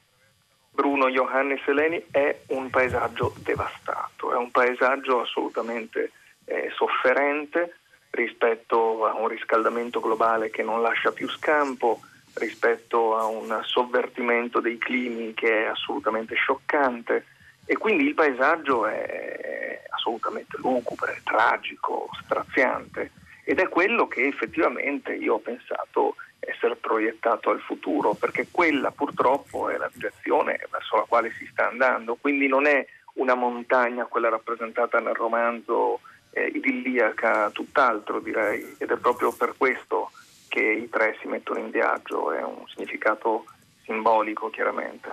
Bruno, 0.70 1.08
Johannes 1.08 1.60
e 1.66 1.72
Leni 1.72 2.04
è 2.10 2.40
un 2.48 2.70
paesaggio 2.70 3.34
devastato, 3.38 4.32
è 4.32 4.36
un 4.36 4.50
paesaggio 4.50 5.22
assolutamente 5.22 6.12
eh, 6.44 6.70
sofferente, 6.74 7.78
rispetto 8.10 9.06
a 9.06 9.14
un 9.14 9.28
riscaldamento 9.28 10.00
globale 10.00 10.50
che 10.50 10.62
non 10.62 10.82
lascia 10.82 11.12
più 11.12 11.28
scampo, 11.28 12.00
rispetto 12.34 13.16
a 13.16 13.26
un 13.26 13.60
sovvertimento 13.64 14.60
dei 14.60 14.78
climi 14.78 15.34
che 15.34 15.64
è 15.64 15.66
assolutamente 15.66 16.34
scioccante. 16.34 17.24
E 17.64 17.76
quindi 17.76 18.04
il 18.04 18.14
paesaggio 18.14 18.86
è 18.86 19.82
assolutamente 19.90 20.56
lugubre, 20.58 21.20
tragico, 21.22 22.08
straziante. 22.22 23.12
Ed 23.44 23.60
è 23.60 23.68
quello 23.68 24.08
che 24.08 24.26
effettivamente 24.26 25.14
io 25.14 25.34
ho 25.34 25.38
pensato 25.38 26.16
essere 26.40 26.76
proiettato 26.76 27.50
al 27.50 27.60
futuro 27.60 28.14
perché 28.14 28.48
quella 28.50 28.90
purtroppo 28.90 29.68
è 29.68 29.76
la 29.76 29.90
direzione 29.92 30.58
verso 30.70 30.96
la 30.96 31.04
quale 31.06 31.32
si 31.32 31.46
sta 31.50 31.68
andando, 31.68 32.16
quindi 32.16 32.46
non 32.46 32.66
è 32.66 32.86
una 33.14 33.34
montagna 33.34 34.04
quella 34.04 34.28
rappresentata 34.28 35.00
nel 35.00 35.14
romanzo 35.14 36.00
eh, 36.30 36.52
idilliaca, 36.54 37.50
tutt'altro 37.50 38.20
direi, 38.20 38.74
ed 38.78 38.90
è 38.90 38.96
proprio 38.96 39.32
per 39.32 39.54
questo 39.56 40.10
che 40.48 40.62
i 40.62 40.88
tre 40.88 41.16
si 41.20 41.28
mettono 41.28 41.60
in 41.60 41.70
viaggio, 41.70 42.32
è 42.32 42.42
un 42.42 42.64
significato 42.72 43.44
simbolico 43.84 44.50
chiaramente. 44.50 45.08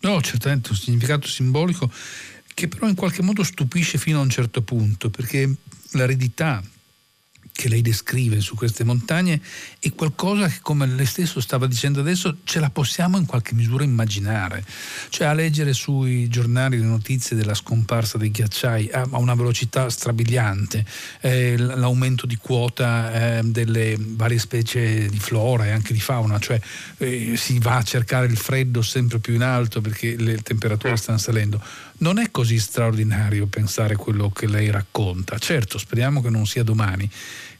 No, 0.00 0.20
certamente 0.20 0.70
un 0.70 0.76
significato 0.76 1.26
simbolico 1.26 1.90
che 2.54 2.68
però 2.68 2.86
in 2.88 2.94
qualche 2.94 3.22
modo 3.22 3.42
stupisce 3.42 3.98
fino 3.98 4.18
a 4.18 4.22
un 4.22 4.30
certo 4.30 4.62
punto, 4.62 5.10
perché 5.10 5.52
l'aridità 5.92 6.62
che 7.56 7.68
lei 7.68 7.82
descrive 7.82 8.40
su 8.40 8.54
queste 8.54 8.84
montagne 8.84 9.40
è 9.80 9.92
qualcosa 9.94 10.46
che, 10.46 10.58
come 10.60 10.86
lei 10.86 11.06
stesso 11.06 11.40
stava 11.40 11.66
dicendo 11.66 12.00
adesso, 12.00 12.36
ce 12.44 12.60
la 12.60 12.70
possiamo 12.70 13.16
in 13.16 13.26
qualche 13.26 13.54
misura 13.54 13.82
immaginare. 13.82 14.64
Cioè 15.08 15.26
a 15.26 15.32
leggere 15.32 15.72
sui 15.72 16.28
giornali 16.28 16.78
le 16.78 16.84
notizie 16.84 17.34
della 17.34 17.54
scomparsa 17.54 18.18
dei 18.18 18.30
ghiacciai 18.30 18.90
a 18.92 19.08
una 19.12 19.34
velocità 19.34 19.88
strabiliante, 19.88 20.84
eh, 21.22 21.56
l'aumento 21.56 22.26
di 22.26 22.36
quota 22.36 23.38
eh, 23.38 23.42
delle 23.42 23.96
varie 23.98 24.38
specie 24.38 25.08
di 25.08 25.18
flora 25.18 25.66
e 25.66 25.70
anche 25.70 25.94
di 25.94 26.00
fauna, 26.00 26.38
cioè 26.38 26.60
eh, 26.98 27.34
si 27.36 27.58
va 27.58 27.78
a 27.78 27.82
cercare 27.82 28.26
il 28.26 28.36
freddo 28.36 28.82
sempre 28.82 29.18
più 29.18 29.34
in 29.34 29.42
alto 29.42 29.80
perché 29.80 30.16
le 30.16 30.36
temperature 30.42 30.96
stanno 30.96 31.18
salendo. 31.18 31.60
Non 31.98 32.18
è 32.18 32.30
così 32.30 32.58
straordinario 32.58 33.46
pensare 33.46 33.96
quello 33.96 34.30
che 34.30 34.46
lei 34.46 34.70
racconta. 34.70 35.38
Certo, 35.38 35.78
speriamo 35.78 36.20
che 36.20 36.30
non 36.30 36.44
sia 36.44 36.62
domani 36.62 37.08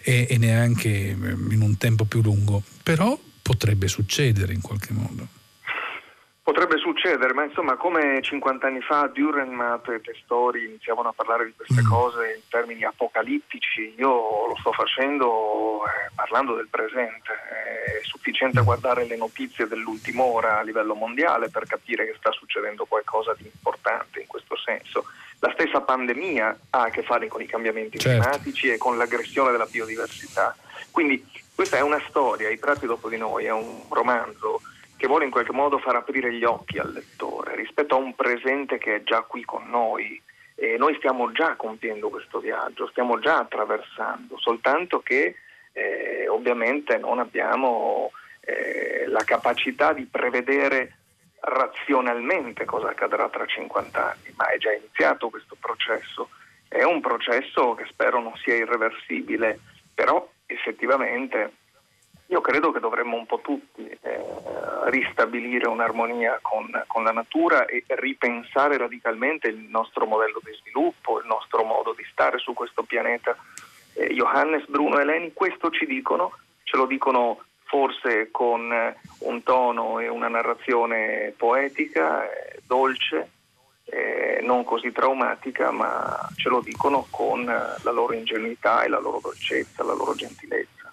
e, 0.02 0.26
e 0.28 0.38
neanche 0.38 0.88
in 0.88 1.60
un 1.62 1.76
tempo 1.78 2.04
più 2.04 2.20
lungo, 2.20 2.62
però 2.82 3.18
potrebbe 3.40 3.88
succedere 3.88 4.52
in 4.52 4.60
qualche 4.60 4.92
modo. 4.92 5.26
Potrebbe 6.46 6.78
succedere, 6.78 7.32
ma 7.32 7.42
insomma 7.42 7.74
come 7.74 8.22
50 8.22 8.68
anni 8.68 8.80
fa 8.80 9.10
Dürrenmatt 9.12 9.90
e 9.90 10.00
Testori 10.00 10.64
iniziavano 10.64 11.08
a 11.08 11.12
parlare 11.12 11.44
di 11.46 11.52
queste 11.56 11.82
mm. 11.82 11.88
cose 11.88 12.34
in 12.36 12.42
termini 12.48 12.84
apocalittici, 12.84 13.94
io 13.98 14.46
lo 14.46 14.54
sto 14.60 14.70
facendo 14.70 15.82
eh, 15.86 16.12
parlando 16.14 16.54
del 16.54 16.68
presente. 16.70 17.32
È 17.32 18.04
sufficiente 18.04 18.60
mm. 18.60 18.64
guardare 18.64 19.06
le 19.06 19.16
notizie 19.16 19.66
dell'ultima 19.66 20.22
ora 20.22 20.58
a 20.58 20.62
livello 20.62 20.94
mondiale 20.94 21.48
per 21.48 21.66
capire 21.66 22.06
che 22.06 22.14
sta 22.16 22.30
succedendo 22.30 22.84
qualcosa 22.84 23.34
di 23.36 23.50
importante 23.52 24.15
senso. 24.66 25.04
La 25.38 25.52
stessa 25.52 25.80
pandemia 25.80 26.58
ha 26.70 26.82
a 26.82 26.90
che 26.90 27.02
fare 27.02 27.28
con 27.28 27.40
i 27.40 27.46
cambiamenti 27.46 27.98
certo. 27.98 28.20
climatici 28.20 28.68
e 28.68 28.78
con 28.78 28.96
l'aggressione 28.98 29.52
della 29.52 29.66
biodiversità. 29.66 30.56
Quindi 30.90 31.24
questa 31.54 31.76
è 31.76 31.80
una 31.80 32.02
storia, 32.08 32.50
I 32.50 32.58
prati 32.58 32.86
dopo 32.86 33.08
di 33.08 33.16
noi, 33.16 33.44
è 33.44 33.52
un 33.52 33.82
romanzo 33.88 34.60
che 34.96 35.06
vuole 35.06 35.24
in 35.26 35.30
qualche 35.30 35.52
modo 35.52 35.78
far 35.78 35.96
aprire 35.96 36.32
gli 36.32 36.44
occhi 36.44 36.78
al 36.78 36.92
lettore 36.92 37.54
rispetto 37.54 37.94
a 37.94 37.98
un 37.98 38.14
presente 38.14 38.78
che 38.78 38.96
è 38.96 39.02
già 39.02 39.20
qui 39.20 39.44
con 39.44 39.68
noi. 39.68 40.20
E 40.54 40.76
noi 40.78 40.94
stiamo 40.96 41.32
già 41.32 41.54
compiendo 41.54 42.08
questo 42.08 42.38
viaggio, 42.38 42.88
stiamo 42.88 43.18
già 43.18 43.38
attraversando, 43.38 44.38
soltanto 44.38 45.00
che 45.00 45.36
eh, 45.72 46.26
ovviamente 46.28 46.96
non 46.96 47.18
abbiamo 47.18 48.10
eh, 48.40 49.04
la 49.06 49.22
capacità 49.24 49.92
di 49.92 50.04
prevedere 50.04 50.96
razionalmente 51.46 52.64
cosa 52.64 52.88
accadrà 52.88 53.28
tra 53.28 53.46
50 53.46 54.10
anni, 54.10 54.34
ma 54.36 54.48
è 54.48 54.58
già 54.58 54.72
iniziato 54.72 55.28
questo 55.28 55.56
processo. 55.58 56.30
È 56.68 56.82
un 56.82 57.00
processo 57.00 57.74
che 57.74 57.86
spero 57.88 58.20
non 58.20 58.34
sia 58.36 58.56
irreversibile, 58.56 59.60
però 59.94 60.28
effettivamente 60.46 61.52
io 62.28 62.40
credo 62.40 62.72
che 62.72 62.80
dovremmo 62.80 63.16
un 63.16 63.26
po' 63.26 63.40
tutti 63.40 63.86
eh, 63.86 64.24
ristabilire 64.86 65.68
un'armonia 65.68 66.40
con, 66.42 66.68
con, 66.88 67.04
la 67.04 67.12
natura 67.12 67.66
e 67.66 67.84
ripensare 67.86 68.76
radicalmente 68.76 69.46
il 69.46 69.58
nostro 69.58 70.06
modello 70.06 70.40
di 70.42 70.52
sviluppo, 70.54 71.20
il 71.20 71.26
nostro 71.26 71.62
modo 71.62 71.94
di 71.96 72.04
stare 72.10 72.38
su 72.38 72.52
questo 72.52 72.82
pianeta. 72.82 73.36
Eh, 73.94 74.12
Johannes, 74.12 74.66
Bruno 74.66 74.98
e 74.98 75.02
Eleni 75.02 75.32
questo 75.32 75.70
ci 75.70 75.86
dicono, 75.86 76.32
ce 76.64 76.76
lo 76.76 76.86
dicono 76.86 77.44
forse 77.66 78.30
con 78.32 78.72
un 79.26 79.42
tono 79.42 79.98
e 79.98 80.08
una 80.08 80.28
narrazione 80.28 81.32
poetica, 81.36 82.24
eh, 82.24 82.60
dolce, 82.66 83.30
eh, 83.84 84.40
non 84.42 84.64
così 84.64 84.92
traumatica, 84.92 85.70
ma 85.70 86.28
ce 86.36 86.48
lo 86.48 86.60
dicono 86.60 87.06
con 87.10 87.44
la 87.44 87.90
loro 87.90 88.14
ingenuità 88.14 88.82
e 88.82 88.88
la 88.88 89.00
loro 89.00 89.20
dolcezza, 89.22 89.84
la 89.84 89.94
loro 89.94 90.14
gentilezza. 90.14 90.92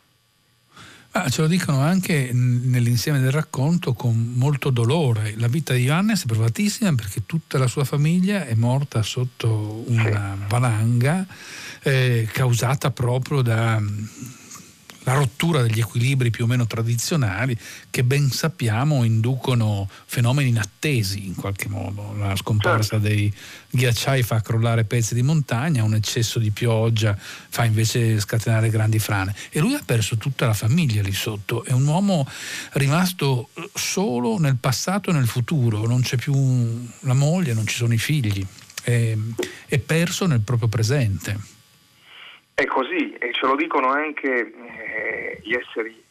Ah, 1.16 1.30
ce 1.30 1.42
lo 1.42 1.48
dicono 1.48 1.80
anche 1.80 2.32
nell'insieme 2.34 3.20
del 3.20 3.32
racconto 3.32 3.94
con 3.94 4.34
molto 4.36 4.72
dolore. 4.72 5.36
La 5.38 5.48
vita 5.48 5.74
di 5.74 5.86
Johannes 5.86 6.24
è 6.24 6.26
provatissima 6.26 6.94
perché 6.96 7.28
tutta 7.28 7.60
la 7.60 7.68
sua 7.68 7.84
famiglia 7.84 8.48
è 8.48 8.56
morta 8.56 9.04
sotto 9.04 9.84
una 9.86 10.36
valanga 10.48 11.24
eh, 11.84 12.28
causata 12.32 12.90
proprio 12.90 13.44
da 13.44 13.80
la 15.04 15.14
rottura 15.14 15.62
degli 15.62 15.80
equilibri 15.80 16.30
più 16.30 16.46
o 16.46 16.48
meno 16.48 16.66
tradizionali 16.66 17.58
che 17.90 18.04
ben 18.04 18.30
sappiamo 18.30 19.04
inducono 19.04 19.90
fenomeni 20.06 20.50
inattesi 20.50 21.26
in 21.26 21.36
qualche 21.36 21.68
modo. 21.68 22.16
La 22.18 22.36
scomparsa 22.36 23.00
certo. 23.00 23.08
dei 23.08 23.34
ghiacciai 23.70 24.24
fa 24.24 24.42
crollare 24.42 24.84
pezzi 24.84 25.14
di 25.14 25.24
montagna, 25.24 25.84
un 25.84 25.96
eccesso 25.96 26.40
di 26.40 26.52
pioggia 26.52 27.18
fa 27.18 27.66
invece 27.66 28.20
scatenare 28.20 28.70
grandi 28.70 29.00
frane 29.00 29.36
e 29.50 29.60
lui 29.60 29.74
ha 29.74 29.82
perso 29.86 30.18
tutta 30.18 30.46
la 30.46 30.54
famiglia 30.54 31.02
lì 31.02 31.14
sotto, 31.14 31.64
è 31.64 31.72
un 31.72 31.86
uomo 31.86 32.28
rimasto 32.74 33.50
solo 33.74 34.38
nel 34.40 34.58
passato 34.60 35.10
e 35.10 35.14
nel 35.14 35.28
futuro, 35.28 35.86
non 35.86 36.02
c'è 36.02 36.18
più 36.18 36.34
la 37.02 37.14
moglie, 37.14 37.54
non 37.54 37.68
ci 37.68 37.76
sono 37.76 37.94
i 37.94 37.98
figli, 37.98 38.46
è, 38.84 39.16
è 39.68 39.78
perso 39.80 40.26
nel 40.26 40.42
proprio 40.42 40.68
presente. 40.68 41.52
È 42.54 42.66
così 42.66 43.14
e 43.14 43.34
ce 43.34 43.48
lo 43.48 43.56
dicono 43.56 43.90
anche 43.90 44.54
eh, 44.94 45.40
gli 45.42 45.54
esseri 45.54 46.02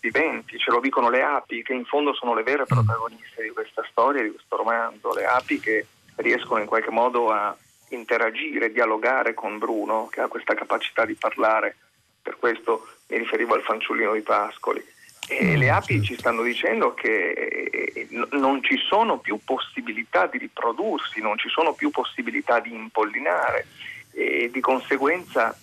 viventi, 0.00 0.58
ce 0.58 0.70
lo 0.72 0.80
dicono 0.80 1.08
le 1.08 1.22
api 1.22 1.62
che 1.62 1.72
in 1.72 1.84
fondo 1.84 2.12
sono 2.12 2.34
le 2.34 2.42
vere 2.42 2.62
mm. 2.62 2.66
protagoniste 2.66 3.42
di 3.42 3.50
questa 3.50 3.86
storia, 3.88 4.22
di 4.22 4.30
questo 4.30 4.56
romanzo, 4.56 5.14
le 5.14 5.24
api 5.24 5.60
che 5.60 5.86
riescono 6.16 6.60
in 6.60 6.66
qualche 6.66 6.90
modo 6.90 7.30
a 7.30 7.56
interagire, 7.90 8.72
dialogare 8.72 9.34
con 9.34 9.58
Bruno, 9.58 10.08
che 10.10 10.20
ha 10.20 10.28
questa 10.28 10.54
capacità 10.54 11.04
di 11.04 11.14
parlare 11.14 11.76
per 12.20 12.36
questo 12.38 12.86
mi 13.08 13.18
riferivo 13.18 13.54
al 13.54 13.62
fanciullino 13.62 14.12
di 14.14 14.20
Pascoli. 14.20 14.84
E 15.28 15.44
mm, 15.44 15.56
le 15.56 15.70
api 15.70 16.02
ci 16.02 16.16
stanno 16.16 16.42
dicendo 16.42 16.94
che 16.94 17.30
eh, 17.30 18.08
non 18.32 18.62
ci 18.62 18.76
sono 18.76 19.18
più 19.18 19.38
possibilità 19.44 20.26
di 20.26 20.38
riprodursi, 20.38 21.20
non 21.20 21.38
ci 21.38 21.48
sono 21.48 21.74
più 21.74 21.90
possibilità 21.90 22.58
di 22.58 22.74
impollinare 22.74 23.66
e 24.12 24.50
di 24.52 24.60
conseguenza 24.60 25.56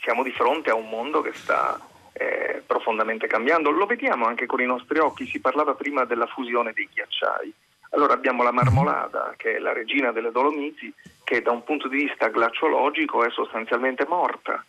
siamo 0.00 0.22
di 0.22 0.30
fronte 0.30 0.70
a 0.70 0.74
un 0.74 0.88
mondo 0.88 1.20
che 1.20 1.32
sta 1.34 1.80
eh, 2.18 2.62
profondamente 2.66 3.26
cambiando. 3.26 3.70
Lo 3.70 3.86
vediamo 3.86 4.26
anche 4.26 4.46
con 4.46 4.60
i 4.60 4.66
nostri 4.66 4.98
occhi, 4.98 5.26
si 5.26 5.40
parlava 5.40 5.74
prima 5.74 6.04
della 6.04 6.26
fusione 6.26 6.72
dei 6.72 6.88
ghiacciai. 6.92 7.52
Allora 7.90 8.14
abbiamo 8.14 8.42
la 8.42 8.52
marmolada, 8.52 9.34
che 9.36 9.56
è 9.56 9.58
la 9.58 9.72
regina 9.72 10.12
delle 10.12 10.32
Dolomiti, 10.32 10.92
che 11.24 11.42
da 11.42 11.50
un 11.50 11.62
punto 11.62 11.88
di 11.88 12.04
vista 12.04 12.28
glaciologico 12.28 13.24
è 13.24 13.30
sostanzialmente 13.30 14.06
morta. 14.06 14.64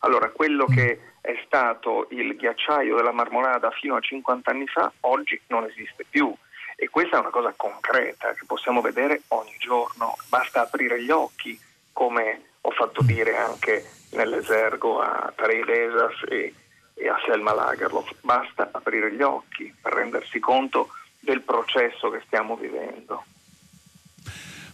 Allora 0.00 0.30
quello 0.30 0.66
che 0.66 1.00
è 1.20 1.40
stato 1.44 2.06
il 2.10 2.36
ghiacciaio 2.36 2.96
della 2.96 3.12
marmolada 3.12 3.70
fino 3.70 3.96
a 3.96 4.00
50 4.00 4.50
anni 4.50 4.66
fa, 4.66 4.92
oggi 5.00 5.40
non 5.48 5.64
esiste 5.64 6.04
più. 6.08 6.34
E 6.76 6.88
questa 6.88 7.16
è 7.16 7.20
una 7.20 7.30
cosa 7.30 7.52
concreta 7.56 8.32
che 8.32 8.44
possiamo 8.46 8.80
vedere 8.80 9.22
ogni 9.28 9.54
giorno. 9.58 10.16
Basta 10.28 10.62
aprire 10.62 11.02
gli 11.02 11.10
occhi, 11.10 11.58
come 11.92 12.42
ho 12.62 12.70
fatto 12.70 13.02
dire 13.02 13.36
anche 13.36 13.84
nell'esergo 14.12 15.00
a 15.00 15.32
Tarei 15.34 15.64
Lesas 15.64 16.22
e, 16.28 16.54
e 17.00 17.08
a 17.08 17.16
Selma 17.24 17.54
Lagerlof. 17.54 18.14
Basta 18.20 18.68
aprire 18.72 19.14
gli 19.14 19.22
occhi 19.22 19.72
per 19.80 19.94
rendersi 19.94 20.38
conto 20.38 20.90
del 21.18 21.40
processo 21.40 22.10
che 22.10 22.22
stiamo 22.26 22.56
vivendo. 22.56 23.24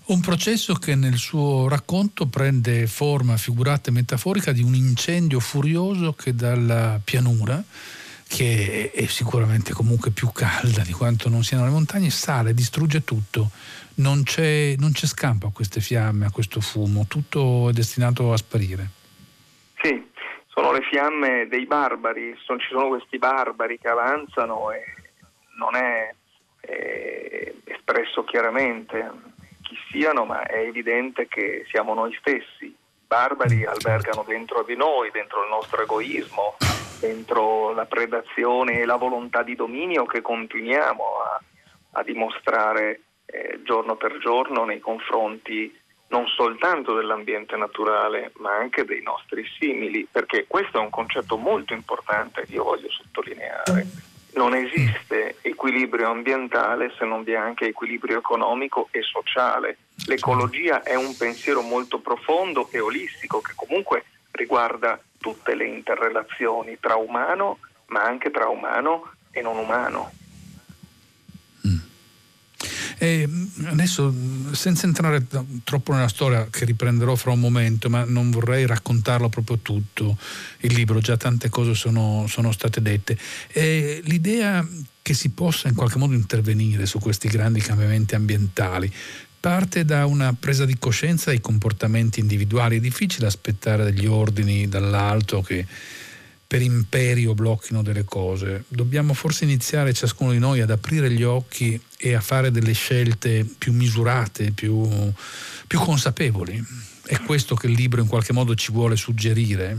Un 0.06 0.21
processo 0.21 0.75
che 0.75 0.95
nel 0.95 1.16
suo 1.16 1.68
racconto 1.68 2.26
prende 2.26 2.87
forma 2.87 3.37
figurata 3.37 3.90
e 3.90 3.92
metaforica 3.92 4.52
di 4.52 4.62
un 4.62 4.75
incendio 4.75 5.40
furioso 5.40 6.12
che 6.12 6.33
dalla 6.33 7.00
pianura, 7.02 7.61
che 8.28 8.92
è 8.92 9.06
sicuramente 9.06 9.73
comunque 9.73 10.12
più 10.12 10.30
calda 10.30 10.83
di 10.83 10.92
quanto 10.92 11.28
non 11.28 11.42
siano 11.42 11.64
le 11.64 11.71
montagne, 11.71 12.11
sale, 12.11 12.54
distrugge 12.54 13.02
tutto. 13.02 13.50
Non 13.95 14.23
c'è, 14.23 14.76
non 14.78 14.92
c'è 14.92 15.06
scampo 15.06 15.49
a 15.49 15.52
queste 15.52 15.80
fiamme, 15.80 16.26
a 16.26 16.30
questo 16.30 16.61
fumo, 16.61 17.06
tutto 17.09 17.68
è 17.71 17.73
destinato 17.73 18.33
a 18.33 18.37
sparire. 18.37 18.90
Sì, 19.83 20.06
sono 20.58 20.72
le 20.72 20.80
fiamme 20.80 21.48
dei 21.48 21.66
barbari, 21.66 22.34
ci 22.34 22.68
sono 22.70 22.88
questi 22.88 23.18
barbari 23.18 23.78
che 23.78 23.88
avanzano 23.88 24.70
e 24.70 24.84
non 25.58 25.76
è 25.76 26.10
eh, 26.60 27.56
espresso 27.64 28.25
chiaramente 28.25 29.12
chi 29.60 29.76
siano, 29.90 30.25
ma 30.25 30.46
è 30.46 30.60
evidente 30.60 31.28
che 31.28 31.66
siamo 31.68 31.92
noi 31.92 32.16
stessi. 32.18 32.64
I 32.64 32.75
barbari 33.06 33.66
albergano 33.66 34.25
dentro 34.26 34.62
di 34.62 34.76
noi, 34.76 35.10
dentro 35.10 35.42
il 35.42 35.50
nostro 35.50 35.82
egoismo, 35.82 36.56
dentro 37.00 37.75
la 37.75 37.84
predazione 37.84 38.80
e 38.80 38.86
la 38.86 38.96
volontà 38.96 39.42
di 39.42 39.56
dominio 39.56 40.06
che 40.06 40.22
continuiamo 40.22 41.04
a, 41.22 41.42
a 41.98 42.02
dimostrare 42.02 43.02
eh, 43.26 43.60
giorno 43.62 43.96
per 43.96 44.16
giorno 44.20 44.64
nei 44.64 44.80
confronti 44.80 45.84
non 46.08 46.26
soltanto 46.28 46.94
dell'ambiente 46.94 47.56
naturale, 47.56 48.32
ma 48.38 48.54
anche 48.54 48.84
dei 48.84 49.02
nostri 49.02 49.44
simili, 49.58 50.06
perché 50.10 50.46
questo 50.46 50.78
è 50.78 50.80
un 50.80 50.90
concetto 50.90 51.36
molto 51.36 51.72
importante 51.72 52.44
che 52.44 52.54
io 52.54 52.64
voglio 52.64 52.90
sottolineare 52.90 54.06
non 54.36 54.54
esiste 54.54 55.36
equilibrio 55.42 56.10
ambientale 56.10 56.92
se 56.98 57.04
non 57.04 57.25
vi 57.25 57.32
è 57.32 57.36
anche 57.36 57.66
equilibrio 57.66 58.18
economico 58.18 58.88
e 58.90 59.02
sociale. 59.02 59.78
L'ecologia 60.06 60.82
è 60.82 60.94
un 60.94 61.16
pensiero 61.16 61.62
molto 61.62 62.00
profondo 62.00 62.68
e 62.70 62.78
olistico 62.78 63.40
che 63.40 63.52
comunque 63.56 64.04
riguarda 64.32 65.00
tutte 65.18 65.54
le 65.54 65.66
interrelazioni 65.66 66.78
tra 66.78 66.96
umano, 66.96 67.58
ma 67.86 68.02
anche 68.02 68.30
tra 68.30 68.48
umano 68.48 69.10
e 69.30 69.40
non 69.40 69.56
umano. 69.56 70.10
E 72.99 73.29
adesso, 73.65 74.15
senza 74.53 74.87
entrare 74.87 75.26
troppo 75.65 75.93
nella 75.93 76.09
storia, 76.09 76.47
che 76.50 76.65
riprenderò 76.65 77.15
fra 77.15 77.33
un 77.33 77.41
momento, 77.41 77.91
ma 77.91 78.05
non 78.05 78.31
vorrei 78.31 78.67
raccontarlo 78.67 79.28
proprio 79.28 79.59
tutto, 79.59 80.17
il 80.61 80.73
libro, 80.73 81.00
già 81.00 81.17
tante 81.17 81.49
cose 81.49 81.75
sono, 81.75 82.26
sono 82.28 82.52
state 82.52 82.80
dette. 82.80 83.19
E 83.49 84.00
l'idea 84.04 84.67
che 85.02 85.15
si 85.15 85.30
possa 85.30 85.69
in 85.69 85.75
qualche 85.75 85.99
modo 85.99 86.15
intervenire 86.15 86.87
su 86.87 86.99
questi 86.99 87.28
grandi 87.28 87.61
cambiamenti 87.61 88.15
ambientali 88.15 88.93
parte 89.39 89.85
da 89.85 90.06
una 90.06 90.35
presa 90.35 90.65
di 90.65 90.76
coscienza 90.76 91.30
dei 91.30 91.41
comportamenti 91.41 92.19
individuali. 92.19 92.78
È 92.78 92.80
difficile 92.80 93.26
aspettare 93.26 93.85
degli 93.85 94.06
ordini 94.06 94.67
dall'alto 94.67 95.41
che 95.41 95.65
per 96.47 96.63
imperio 96.63 97.35
blocchino 97.35 97.82
delle 97.82 98.04
cose. 98.04 98.65
Dobbiamo 98.69 99.15
forse 99.15 99.45
iniziare 99.45 99.93
ciascuno 99.93 100.30
di 100.30 100.39
noi 100.39 100.61
ad 100.61 100.71
aprire 100.71 101.11
gli 101.11 101.25
occhi 101.25 101.80
e 101.99 102.15
a 102.15 102.21
fare 102.21 102.50
delle 102.50 102.73
scelte 102.73 103.45
più 103.45 103.73
misurate, 103.73 104.52
più, 104.52 104.89
più 105.67 105.78
consapevoli. 105.80 106.63
È 107.04 107.19
questo 107.21 107.54
che 107.54 107.67
il 107.67 107.73
libro 107.73 108.00
in 108.00 108.09
qualche 108.09 108.32
modo 108.32 108.54
ci 108.54 108.73
vuole 108.73 108.97
suggerire? 108.97 109.76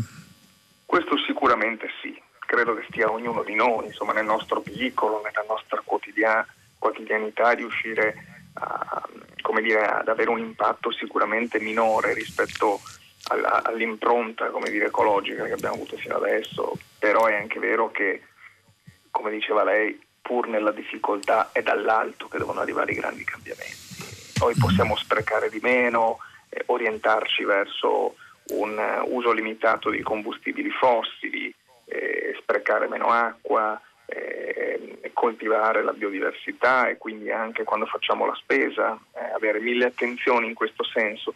Questo 0.86 1.18
sicuramente 1.26 1.88
sì, 2.02 2.20
credo 2.40 2.76
che 2.76 2.86
stia 2.90 3.12
ognuno 3.12 3.44
di 3.44 3.56
noi, 3.56 3.88
insomma 3.88 4.14
nel 4.14 4.26
nostro 4.26 4.62
piccolo, 4.62 5.22
nella 5.24 5.46
nostra 5.48 5.82
quotidianità, 5.84 7.52
riuscire 7.52 8.16
a, 8.54 9.04
dire, 9.62 9.86
ad 9.86 10.08
avere 10.08 10.30
un 10.30 10.40
impatto 10.40 10.92
sicuramente 10.92 11.60
minore 11.60 12.14
rispetto 12.14 12.76
a 12.76 12.97
all'impronta 13.28 14.52
dire, 14.66 14.86
ecologica 14.86 15.46
che 15.46 15.54
abbiamo 15.54 15.76
avuto 15.76 15.98
fino 15.98 16.16
adesso, 16.16 16.78
però 16.98 17.26
è 17.26 17.36
anche 17.36 17.60
vero 17.60 17.92
che, 17.92 18.22
come 19.12 19.32
diceva 19.32 19.64
lei, 19.64 20.00
pur 20.22 20.48
nella 20.48 20.72
difficoltà 20.72 21.52
è 21.52 21.62
dall'alto 21.62 22.28
che 22.28 22.38
devono 22.38 22.60
arrivare 22.60 22.92
i 22.92 22.96
grandi 22.96 23.24
cambiamenti. 23.24 23.76
Noi 24.40 24.56
possiamo 24.60 24.96
sprecare 24.96 25.50
di 25.50 25.60
meno, 25.62 26.20
eh, 26.50 26.64
orientarci 26.66 27.44
verso 27.44 28.16
un 28.50 28.78
uh, 28.78 29.14
uso 29.14 29.32
limitato 29.32 29.90
di 29.90 30.02
combustibili 30.02 30.70
fossili, 30.70 31.54
eh, 31.86 32.36
sprecare 32.40 32.88
meno 32.88 33.08
acqua, 33.08 33.80
eh, 34.06 35.10
coltivare 35.14 35.84
la 35.84 35.94
biodiversità 35.94 36.88
e 36.88 36.98
quindi 36.98 37.32
anche 37.32 37.64
quando 37.64 37.86
facciamo 37.86 38.26
la 38.26 38.36
spesa 38.36 38.98
eh, 39.14 39.34
avere 39.34 39.60
mille 39.60 39.86
attenzioni 39.86 40.48
in 40.48 40.54
questo 40.54 40.84
senso. 40.84 41.34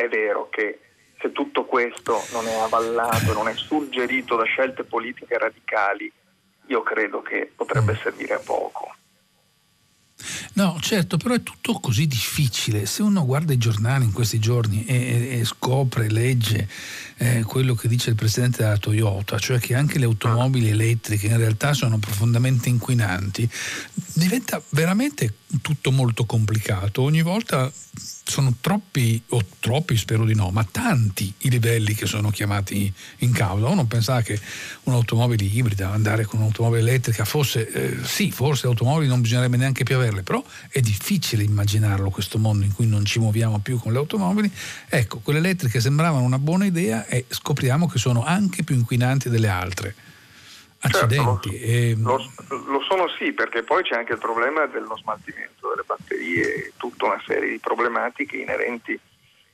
È 0.00 0.08
vero 0.08 0.48
che 0.48 0.78
se 1.20 1.30
tutto 1.30 1.66
questo 1.66 2.24
non 2.32 2.46
è 2.46 2.54
avallato, 2.54 3.34
non 3.34 3.48
è 3.48 3.54
suggerito 3.54 4.34
da 4.34 4.44
scelte 4.44 4.82
politiche 4.82 5.36
radicali, 5.36 6.10
io 6.68 6.82
credo 6.82 7.20
che 7.20 7.52
potrebbe 7.54 7.98
servire 8.02 8.32
a 8.32 8.38
poco. 8.38 8.94
No, 10.54 10.78
certo, 10.80 11.18
però 11.18 11.34
è 11.34 11.42
tutto 11.42 11.80
così 11.80 12.06
difficile. 12.06 12.86
Se 12.86 13.02
uno 13.02 13.26
guarda 13.26 13.52
i 13.52 13.58
giornali 13.58 14.04
in 14.06 14.12
questi 14.12 14.38
giorni 14.38 14.86
e, 14.86 15.38
e 15.38 15.44
scopre, 15.44 16.08
legge 16.08 16.66
eh, 17.18 17.42
quello 17.42 17.74
che 17.74 17.86
dice 17.86 18.08
il 18.08 18.16
presidente 18.16 18.62
della 18.62 18.78
Toyota, 18.78 19.38
cioè 19.38 19.58
che 19.58 19.74
anche 19.74 19.98
le 19.98 20.06
automobili 20.06 20.70
elettriche 20.70 21.26
in 21.26 21.36
realtà 21.36 21.74
sono 21.74 21.98
profondamente 21.98 22.70
inquinanti, 22.70 23.46
diventa 24.14 24.62
veramente 24.70 25.34
tutto 25.62 25.90
molto 25.90 26.24
complicato. 26.24 27.02
Ogni 27.02 27.22
volta 27.22 27.70
sono 28.30 28.54
troppi, 28.60 29.20
o 29.30 29.44
troppi 29.58 29.96
spero 29.96 30.24
di 30.24 30.34
no, 30.34 30.50
ma 30.50 30.64
tanti 30.64 31.32
i 31.38 31.50
livelli 31.50 31.94
che 31.94 32.06
sono 32.06 32.30
chiamati 32.30 32.92
in 33.18 33.32
causa. 33.32 33.66
Uno 33.66 33.86
pensava 33.86 34.22
che 34.22 34.40
un'automobile 34.84 35.44
ibrida, 35.44 35.90
andare 35.90 36.24
con 36.24 36.38
un'automobile 36.38 36.80
elettrica 36.80 37.24
fosse, 37.24 37.68
eh, 37.68 38.04
sì, 38.04 38.30
forse 38.30 38.66
automobili 38.66 39.08
non 39.08 39.20
bisognerebbe 39.20 39.56
neanche 39.56 39.82
più 39.82 39.96
averle, 39.96 40.22
però 40.22 40.42
è 40.68 40.80
difficile 40.80 41.42
immaginarlo 41.42 42.10
questo 42.10 42.38
mondo 42.38 42.64
in 42.64 42.72
cui 42.72 42.86
non 42.86 43.04
ci 43.04 43.18
muoviamo 43.18 43.58
più 43.58 43.78
con 43.78 43.92
le 43.92 43.98
automobili. 43.98 44.50
Ecco, 44.88 45.18
quelle 45.18 45.40
elettriche 45.40 45.80
sembravano 45.80 46.24
una 46.24 46.38
buona 46.38 46.66
idea 46.66 47.06
e 47.06 47.26
scopriamo 47.28 47.88
che 47.88 47.98
sono 47.98 48.24
anche 48.24 48.62
più 48.62 48.76
inquinanti 48.76 49.28
delle 49.28 49.48
altre. 49.48 49.94
Accidenti. 50.82 51.50
Certo, 51.50 52.02
lo, 52.02 52.18
ehm. 52.18 52.28
lo, 52.48 52.72
lo, 52.72 52.80
sono 52.82 53.08
sì, 53.08 53.32
perché 53.32 53.62
poi 53.62 53.82
c'è 53.82 53.96
anche 53.96 54.12
il 54.12 54.18
problema 54.18 54.66
dello 54.66 54.96
smaltimento 54.96 55.68
delle 55.68 55.84
batterie, 55.84 56.72
tutta 56.76 57.06
una 57.06 57.22
serie 57.26 57.50
di 57.50 57.58
problematiche 57.58 58.36
inerenti 58.36 58.98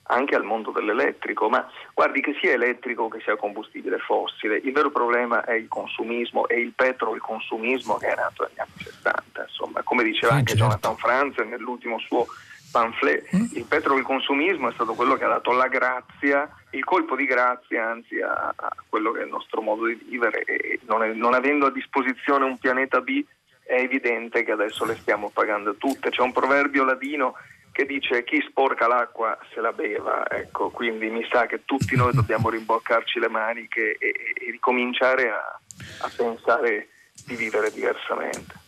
anche 0.09 0.37
al 0.37 0.45
mondo 0.45 0.71
dell'elettrico, 0.71 1.49
ma 1.49 1.69
guardi 1.93 2.21
che 2.21 2.37
sia 2.41 2.53
elettrico 2.53 3.09
che 3.09 3.21
sia 3.25 3.37
combustibile 3.37 3.99
fossile, 3.99 4.61
il 4.63 4.73
vero 4.73 4.91
problema 4.91 5.45
è 5.45 5.55
il 5.55 5.69
consumismo 5.69 6.47
e 6.47 6.61
il 6.61 6.73
petrolconsumismo 6.75 7.97
che 7.97 8.13
è 8.13 8.15
nato 8.15 8.45
negli 8.45 8.61
anni 8.61 8.85
60, 8.85 9.43
insomma, 9.49 9.83
come 9.83 10.05
diceva 10.05 10.33
sì, 10.33 10.39
anche 10.39 10.53
certo. 10.53 10.65
Jonathan 10.65 10.97
Franz 10.97 11.37
nell'ultimo 11.39 11.99
suo 11.99 12.27
pamphlet, 12.71 13.35
mm. 13.35 13.45
il 13.53 13.65
petrolconsumismo 13.65 14.69
è 14.69 14.73
stato 14.73 14.95
quello 14.95 15.15
che 15.15 15.25
ha 15.25 15.29
dato 15.29 15.53
la 15.53 15.69
grazia 15.69 16.51
il 16.77 16.85
colpo 16.85 17.17
di 17.17 17.25
grazia 17.25 17.89
anzi 17.91 18.21
a, 18.21 18.53
a, 18.55 18.77
quello 18.89 19.13
che 19.13 19.21
è 19.21 19.25
il 19.25 19.31
nostro 19.31 19.63
modo 19.63 19.87
di 19.87 19.99
vivere 20.09 20.45
e 20.45 20.81
non, 20.87 21.03
è, 21.03 21.13
non, 21.13 21.35
avendo 21.35 21.67
a 21.67 21.73
disposizione 21.73 22.45
un 22.45 22.59
pianeta 22.59 23.01
B 23.01 23.25
è 23.65 23.81
evidente 23.81 24.45
che 24.45 24.53
adesso 24.53 24.85
le 24.85 24.97
stiamo 24.97 25.31
pagando 25.31 25.75
tutte. 25.75 26.11
C'è 26.11 26.21
un 26.21 26.33
proverbio 26.33 26.85
ladino 26.85 27.35
che 27.73 27.85
dice 27.85 28.25
chi 28.25 28.41
sporca 28.49 28.87
l'acqua 28.87 29.37
se 29.53 29.61
la 29.61 29.73
beva, 29.73 30.25
ecco, 30.31 30.71
quindi 30.71 31.11
mi 31.11 31.27
sa 31.31 31.47
che 31.47 31.65
tutti 31.65 31.97
noi 31.97 32.13
dobbiamo 32.13 32.49
rimboccarci 32.49 33.19
le 33.19 33.29
maniche 33.29 33.97
e, 33.99 34.15
e 34.35 34.51
ricominciare 34.51 35.31
a, 35.31 35.61
a 36.03 36.11
pensare 36.15 36.89
di 37.27 37.35
vivere 37.35 37.73
diversamente. 37.73 38.66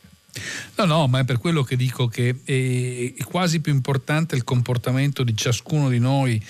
No, 0.79 0.85
no, 0.85 1.09
ma 1.09 1.19
è 1.19 1.25
per 1.25 1.39
quello 1.39 1.65
che 1.65 1.75
dico 1.75 2.07
che 2.07 2.37
è, 2.45 3.25
quasi 3.25 3.61
più 3.61 3.73
importante 3.75 4.37
il 4.37 4.45
comportamento 4.45 5.25
di 5.25 5.37
ciascuno 5.37 5.89
di 5.89 5.99
noi 5.99 6.41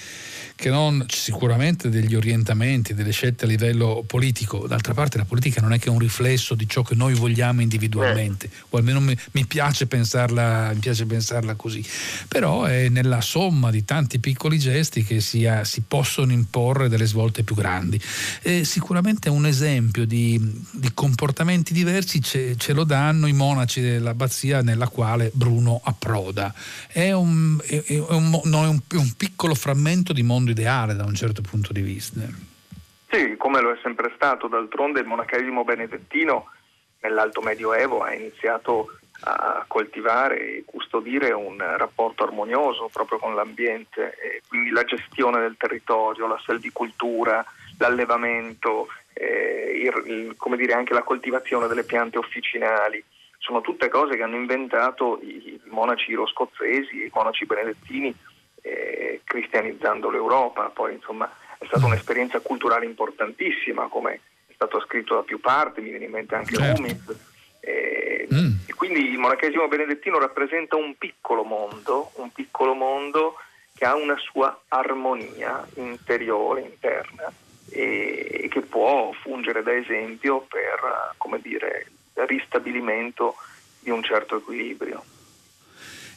che 0.59 0.71
non 0.71 1.07
sicuramente 1.09 1.88
degli 1.88 2.16
orientamenti, 2.16 2.92
delle 2.92 3.12
scelte 3.12 3.44
a 3.44 3.47
livello 3.47 4.03
politico. 4.05 4.66
D'altra 4.66 4.92
parte 4.92 5.16
la 5.16 5.25
politica 5.25 5.61
non 5.61 5.73
è 5.73 5.79
che 5.79 5.88
un 5.88 6.01
riflesso 6.01 6.57
di 6.57 6.68
ciò 6.68 6.83
che 6.83 6.97
noi 6.97 7.14
vogliamo 7.14 7.61
individualmente, 7.61 8.51
o 8.71 8.77
almeno 8.77 8.99
mi, 8.99 9.16
mi, 9.33 9.47
piace 9.47 9.87
pensarla, 9.87 10.73
mi, 10.75 10.81
piace 10.81 11.07
pensarla, 11.07 11.55
così. 11.55 11.81
Però 12.27 12.64
è 12.64 12.88
nella 12.88 13.21
somma 13.21 13.71
di 13.71 13.85
tanti 13.85 14.18
piccoli 14.18 14.59
gesti 14.59 15.05
che 15.05 15.21
si, 15.21 15.47
ha, 15.47 15.62
si 15.62 15.83
possono 15.87 16.33
imporre 16.33 16.88
delle 16.88 17.07
svolte 17.07 17.44
più 17.44 17.55
grandi. 17.55 18.01
E 18.42 18.64
sicuramente 18.64 19.29
un 19.29 19.47
esempio 19.47 20.07
di, 20.07 20.40
di 20.73 20.90
comportamenti 20.92 21.73
diversi 21.73 22.21
ce, 22.21 22.57
ce, 22.57 22.73
lo 22.73 22.83
danno 22.83 23.29
i 23.29 23.33
monaci 23.33 23.81
dell'abbazia 23.81 24.62
nella 24.62 24.88
quale 24.88 25.31
Bruno 25.33 25.81
approda. 25.85 26.53
È 26.88 27.12
un, 27.12 27.61
è, 27.64 27.81
è 27.81 28.01
un, 28.01 28.40
no, 28.42 28.64
è 28.64 28.68
un, 28.68 28.81
un 28.94 29.12
piccolo 29.16 29.55
frammento 29.55 30.12
di 30.12 30.25
mondo 30.25 30.47
mondo 30.49 30.53
ideale 30.53 30.95
da 30.95 31.05
un 31.05 31.15
certo 31.15 31.43
punto 31.43 31.73
di 31.73 31.83
vista. 31.83 32.21
Sì, 33.11 33.37
come 33.37 33.61
lo 33.61 33.73
è 33.73 33.79
sempre 33.83 34.13
stato, 34.15 34.49
d'altronde 34.49 35.01
il 35.01 35.07
monachesimo 35.07 35.65
benedettino 35.65 36.51
nell'Alto 37.01 37.41
Medioevo 37.41 38.03
ha 38.03 38.13
iniziato 38.13 38.99
a 39.21 39.65
coltivare 39.67 40.39
e 40.39 40.65
custodire 40.65 41.33
un 41.33 41.59
rapporto 41.59 42.25
armonioso 42.25 42.89
proprio 42.93 43.19
con 43.19 43.35
l'ambiente, 43.35 44.15
quindi 44.49 44.71
la 44.71 44.85
gestione 44.85 45.41
del 45.41 45.57
territorio, 45.59 46.27
la 46.27 46.41
selvicoltura, 46.45 47.45
l'allevamento, 47.79 48.89
eh, 49.13 49.91
il, 50.05 50.35
come 50.37 50.57
dire, 50.57 50.75
anche 50.75 50.95
la 50.95 51.03
coltivazione 51.03 51.67
delle 51.67 51.85
piante 51.85 52.19
officinali. 52.19 53.03
Sono 53.39 53.61
tutte 53.61 53.89
cose 53.89 54.17
che 54.17 54.23
hanno 54.23 54.37
inventato 54.37 55.19
i 55.23 55.59
monaci 55.71 56.11
iroscozzesi, 56.11 57.05
i 57.05 57.11
monaci 57.13 57.47
benedettini 57.47 58.15
eh, 58.63 58.98
cristianizzando 59.25 60.11
l'Europa, 60.11 60.71
poi 60.73 60.95
insomma 60.95 61.31
è 61.59 61.65
stata 61.67 61.85
mm. 61.85 61.91
un'esperienza 61.91 62.41
culturale 62.41 62.85
importantissima, 62.85 63.89
come 63.89 64.21
è 64.47 64.53
stato 64.55 64.81
scritto 64.81 65.15
da 65.15 65.23
più 65.23 65.41
parti, 65.41 65.81
mi 65.81 65.91
viene 65.91 66.07
in 66.07 66.11
mente 66.11 66.35
anche 66.35 66.55
certo. 66.55 66.81
Umis. 66.81 67.17
Eh, 67.61 68.29
mm. 68.33 68.51
E 68.67 68.75
quindi 68.75 69.11
il 69.11 69.19
monachesimo 69.19 69.69
benedettino 69.69 70.19
rappresenta 70.19 70.77
un 70.77 70.97
piccolo 70.97 71.43
mondo, 71.43 72.13
un 72.15 72.33
piccolo 72.33 72.75
mondo 72.75 73.37
che 73.75 73.85
ha 73.85 73.95
una 73.95 74.17
sua 74.17 74.63
armonia 74.69 75.67
interiore, 75.75 76.63
interna, 76.63 77.33
e, 77.71 78.41
e 78.45 78.49
che 78.49 78.61
può 78.63 79.13
fungere 79.13 79.63
da 79.63 79.75
esempio 79.75 80.41
per, 80.41 81.15
come 81.17 81.41
dire, 81.41 81.87
il 82.17 82.27
ristabilimento 82.27 83.37
di 83.81 83.91
un 83.91 84.03
certo 84.03 84.37
equilibrio 84.39 85.05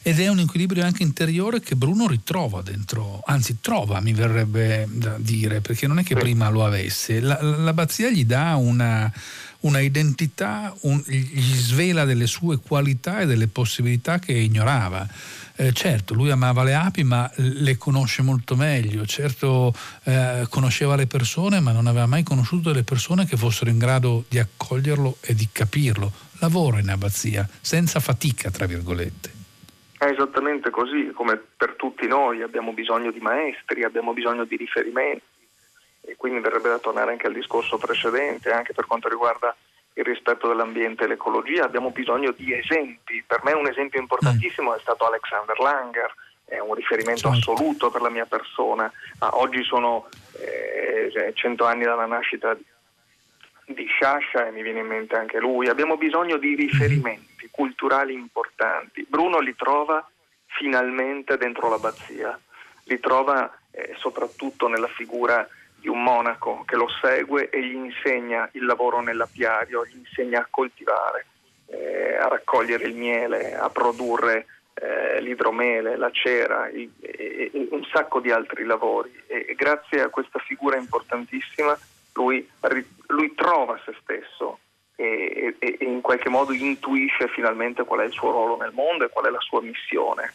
ed 0.02 0.18
è 0.18 0.28
un 0.28 0.40
equilibrio 0.40 0.84
anche 0.84 1.04
interiore 1.04 1.60
che 1.60 1.76
Bruno 1.76 2.08
ritrova 2.08 2.60
dentro, 2.60 3.22
anzi 3.24 3.58
trova 3.60 4.00
mi 4.00 4.12
verrebbe 4.12 4.88
da 4.90 5.16
dire, 5.18 5.60
perché 5.60 5.86
non 5.86 6.00
è 6.00 6.02
che 6.02 6.16
prima 6.16 6.48
lo 6.48 6.64
avesse, 6.64 7.20
la, 7.20 7.40
l'abbazia 7.40 8.10
gli 8.10 8.24
dà 8.24 8.56
una, 8.56 9.12
una 9.60 9.78
identità, 9.78 10.74
un, 10.80 11.02
gli 11.06 11.54
svela 11.54 12.04
delle 12.04 12.26
sue 12.26 12.58
qualità 12.58 13.20
e 13.20 13.26
delle 13.26 13.46
possibilità 13.46 14.18
che 14.18 14.32
ignorava. 14.32 15.06
Eh, 15.54 15.72
certo, 15.72 16.14
lui 16.14 16.30
amava 16.30 16.64
le 16.64 16.74
api, 16.74 17.04
ma 17.04 17.30
le 17.36 17.76
conosce 17.76 18.22
molto 18.22 18.56
meglio. 18.56 19.04
Certo, 19.06 19.74
eh, 20.04 20.46
conosceva 20.48 20.96
le 20.96 21.06
persone, 21.06 21.60
ma 21.60 21.72
non 21.72 21.86
aveva 21.86 22.06
mai 22.06 22.22
conosciuto 22.22 22.70
delle 22.70 22.84
persone 22.84 23.26
che 23.26 23.36
fossero 23.36 23.70
in 23.70 23.78
grado 23.78 24.24
di 24.28 24.38
accoglierlo 24.38 25.18
e 25.20 25.34
di 25.34 25.48
capirlo. 25.52 26.10
Lavora 26.38 26.80
in 26.80 26.88
abbazia, 26.88 27.48
senza 27.60 28.00
fatica, 28.00 28.50
tra 28.50 28.66
virgolette. 28.66 29.41
È 30.02 30.06
esattamente 30.06 30.70
così, 30.70 31.12
come 31.14 31.40
per 31.56 31.74
tutti 31.76 32.08
noi 32.08 32.42
abbiamo 32.42 32.72
bisogno 32.72 33.12
di 33.12 33.20
maestri, 33.20 33.84
abbiamo 33.84 34.12
bisogno 34.12 34.42
di 34.42 34.56
riferimenti 34.56 35.22
e 36.00 36.16
quindi 36.16 36.40
verrebbe 36.40 36.70
da 36.70 36.80
tornare 36.80 37.12
anche 37.12 37.28
al 37.28 37.32
discorso 37.32 37.78
precedente, 37.78 38.50
anche 38.50 38.72
per 38.72 38.86
quanto 38.86 39.08
riguarda 39.08 39.54
il 39.92 40.02
rispetto 40.02 40.48
dell'ambiente 40.48 41.04
e 41.04 41.06
l'ecologia, 41.06 41.62
abbiamo 41.62 41.90
bisogno 41.90 42.32
di 42.32 42.52
esempi. 42.52 43.22
Per 43.24 43.42
me 43.44 43.52
un 43.52 43.68
esempio 43.68 44.00
importantissimo 44.00 44.74
è 44.74 44.80
stato 44.80 45.06
Alexander 45.06 45.56
Langer, 45.60 46.12
è 46.46 46.58
un 46.58 46.74
riferimento 46.74 47.32
certo. 47.32 47.52
assoluto 47.52 47.90
per 47.92 48.00
la 48.00 48.10
mia 48.10 48.26
persona. 48.26 48.90
Ah, 49.20 49.30
oggi 49.34 49.62
sono 49.62 50.08
eh, 50.32 51.30
cento 51.34 51.64
anni 51.64 51.84
dalla 51.84 52.06
nascita 52.06 52.54
di 52.54 52.64
Sciascia 53.86 54.46
e 54.46 54.50
mi 54.50 54.62
viene 54.62 54.80
in 54.80 54.86
mente 54.86 55.16
anche 55.16 55.38
lui. 55.38 55.68
Abbiamo 55.68 55.96
bisogno 55.96 56.36
di 56.36 56.54
riferimenti 56.54 57.48
culturali 57.50 58.14
importanti. 58.14 59.06
Bruno 59.08 59.38
li 59.38 59.54
trova 59.54 60.06
finalmente 60.46 61.36
dentro 61.36 61.68
l'abbazia, 61.68 62.38
li 62.84 62.98
trova 63.00 63.50
eh, 63.70 63.94
soprattutto 63.98 64.68
nella 64.68 64.88
figura 64.88 65.46
di 65.76 65.88
un 65.88 66.02
monaco 66.02 66.62
che 66.64 66.76
lo 66.76 66.88
segue 67.00 67.50
e 67.50 67.62
gli 67.64 67.74
insegna 67.74 68.48
il 68.52 68.64
lavoro 68.64 69.00
nell'apiario, 69.00 69.84
gli 69.84 69.96
insegna 69.96 70.40
a 70.40 70.46
coltivare, 70.48 71.26
eh, 71.66 72.16
a 72.16 72.28
raccogliere 72.28 72.84
il 72.84 72.94
miele, 72.94 73.54
a 73.54 73.68
produrre 73.70 74.46
eh, 74.74 75.20
l'idromele, 75.20 75.96
la 75.96 76.10
cera, 76.12 76.68
il, 76.68 76.90
il, 77.00 77.68
un 77.70 77.84
sacco 77.92 78.20
di 78.20 78.30
altri 78.30 78.64
lavori. 78.64 79.12
E, 79.26 79.46
e 79.48 79.54
grazie 79.54 80.02
a 80.02 80.08
questa 80.08 80.38
figura 80.38 80.76
importantissima 80.76 81.76
lui, 82.14 82.48
lui 83.08 83.34
trova 83.34 83.80
se 83.84 83.94
stesso 84.02 84.58
e, 84.96 85.56
e, 85.58 85.76
e 85.78 85.84
in 85.84 86.00
qualche 86.00 86.28
modo 86.28 86.52
intuisce 86.52 87.28
finalmente 87.28 87.84
qual 87.84 88.00
è 88.00 88.04
il 88.04 88.12
suo 88.12 88.30
ruolo 88.30 88.56
nel 88.56 88.72
mondo 88.72 89.04
e 89.04 89.08
qual 89.08 89.26
è 89.26 89.30
la 89.30 89.40
sua 89.40 89.60
missione. 89.60 90.32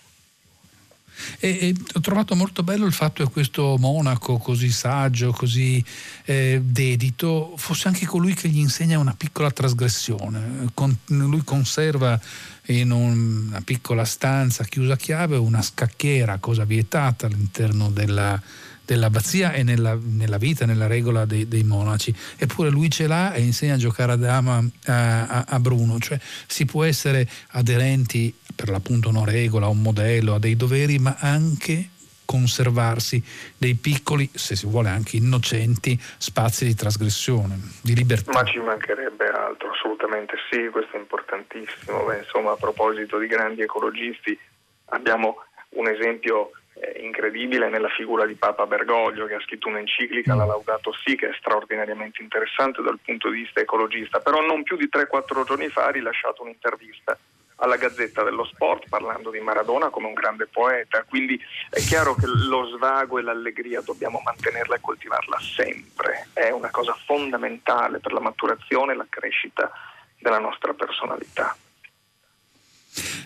E, 1.40 1.74
ho 1.96 2.00
trovato 2.00 2.36
molto 2.36 2.62
bello 2.63 2.86
il 2.86 2.94
fatto 2.94 3.24
che 3.24 3.32
questo 3.32 3.76
monaco 3.80 4.38
così 4.38 4.70
saggio, 4.70 5.32
così 5.32 5.84
eh, 6.26 6.60
dedito, 6.62 7.54
fosse 7.58 7.88
anche 7.88 8.06
colui 8.06 8.34
che 8.34 8.50
gli 8.50 8.60
insegna 8.60 9.00
una 9.00 9.16
piccola 9.18 9.50
trasgressione. 9.50 10.70
Con, 10.74 10.96
lui 11.08 11.44
conserva 11.44 12.20
in 12.68 12.92
un, 12.92 13.48
una 13.48 13.62
piccola 13.62 14.06
stanza 14.06 14.63
chiusa 14.63 14.94
a 14.94 14.98
chiave 14.98 15.38
una 15.38 15.62
scacchiera, 15.62 16.38
cosa 16.38 16.66
vietata 16.66 17.26
all'interno 17.26 17.90
della, 17.90 18.40
dell'abbazia 18.88 19.52
e 19.52 19.63
nella, 19.63 19.97
nella, 20.02 20.38
vita, 20.38 20.65
nella 20.65 20.88
regola 20.88 21.26
dei, 21.26 21.45
dei, 21.47 21.63
monaci. 21.63 22.15
Eppure 22.38 22.69
lui 22.69 22.89
ce 22.89 23.06
l'ha 23.06 23.34
e 23.34 23.41
insegna 23.41 23.73
a 23.73 23.78
giocare 23.78 24.13
a 24.13 24.15
dama 24.15 24.63
a, 24.86 25.28
a, 25.28 25.45
a, 25.45 25.60
Bruno, 25.60 26.00
cioè 26.00 26.17
si 26.47 26.65
può 26.65 26.86
essere 26.86 27.28
aderenti 27.52 28.34
per 28.56 28.69
l'appunto 28.69 29.10
a 29.10 29.12
una 29.12 29.26
regola, 29.26 29.65
a 29.65 29.69
un 29.69 29.82
modello, 29.82 30.36
a 30.36 30.39
dei 30.39 30.56
doveri, 30.56 31.00
ma 31.00 31.17
anche 31.19 31.89
conservarsi 32.23 33.21
dei 33.58 33.76
piccoli, 33.76 34.30
se 34.34 34.56
si 34.56 34.65
vuole 34.65 34.89
anche 34.89 35.17
innocenti, 35.17 36.00
spazi 36.17 36.65
di 36.65 36.73
trasgressione, 36.73 37.60
di 37.82 37.93
libertà. 37.93 38.32
Ma 38.32 38.43
ci 38.43 38.60
mancherebbe 38.60 39.28
altro, 39.28 39.71
assolutamente 39.71 40.36
sì, 40.50 40.69
questo 40.71 40.95
è 40.95 41.00
importantissimo. 41.00 42.06
Beh, 42.06 42.19
insomma, 42.19 42.52
a 42.52 42.56
proposito 42.56 43.17
di 43.17 43.28
grandi 43.28 43.62
ecologisti, 43.62 44.38
abbiamo 44.86 45.43
un 45.69 45.88
esempio 45.88 46.52
eh, 46.52 46.57
incredibile 47.02 47.70
nella 47.70 47.90
figura 47.90 48.26
di 48.26 48.36
Papa 48.36 48.66
Bergoglio 48.66 49.26
che 49.26 49.36
ha 49.36 49.42
scritto 49.42 49.68
un'enciclica, 49.68 50.36
la 50.36 50.46
Laudato 50.46 50.94
Si, 51.04 51.16
che 51.16 51.30
è 51.30 51.36
straordinariamente 51.38 52.22
interessante 52.22 52.82
dal 52.82 53.00
punto 53.04 53.30
di 53.30 53.42
vista 53.42 53.60
ecologista, 53.60 54.20
però 54.20 54.46
non 54.46 54.63
più 54.63 54.78
di 54.78 54.90
3-4 54.92 55.46
giorni 55.46 55.70
fa 55.70 55.86
ha 55.86 55.92
rilasciato 55.92 56.44
un'intervista 56.44 57.18
alla 57.60 57.78
Gazzetta 57.78 58.24
dello 58.24 58.46
Sport 58.46 58.88
parlando 58.88 59.32
di 59.32 59.40
Maradona 59.40 59.90
come 59.90 60.08
un 60.08 60.13
grande 60.13 60.46
poeta, 60.46 61.04
quindi 61.04 61.40
è 61.72 61.80
chiaro 61.80 62.13
che 62.13 62.28
lo 62.28 62.66
svago 62.76 63.18
e 63.18 63.24
l'allegria 63.24 63.82
dobbiamo 63.82 64.22
mantenerla 64.24 64.76
e 64.76 64.82
coltivarla 64.82 65.40
sempre, 65.40 66.28
è 66.34 66.52
una 66.52 66.70
cosa 66.70 66.96
fondamentale 67.06 68.00
per 68.00 68.13
la 68.13 68.20
maturazione 68.20 68.94
e 68.94 68.96
la 68.96 69.08
crescita 69.10 69.72
della 70.20 70.40
nostra 70.40 70.74
personalità. 70.74 71.56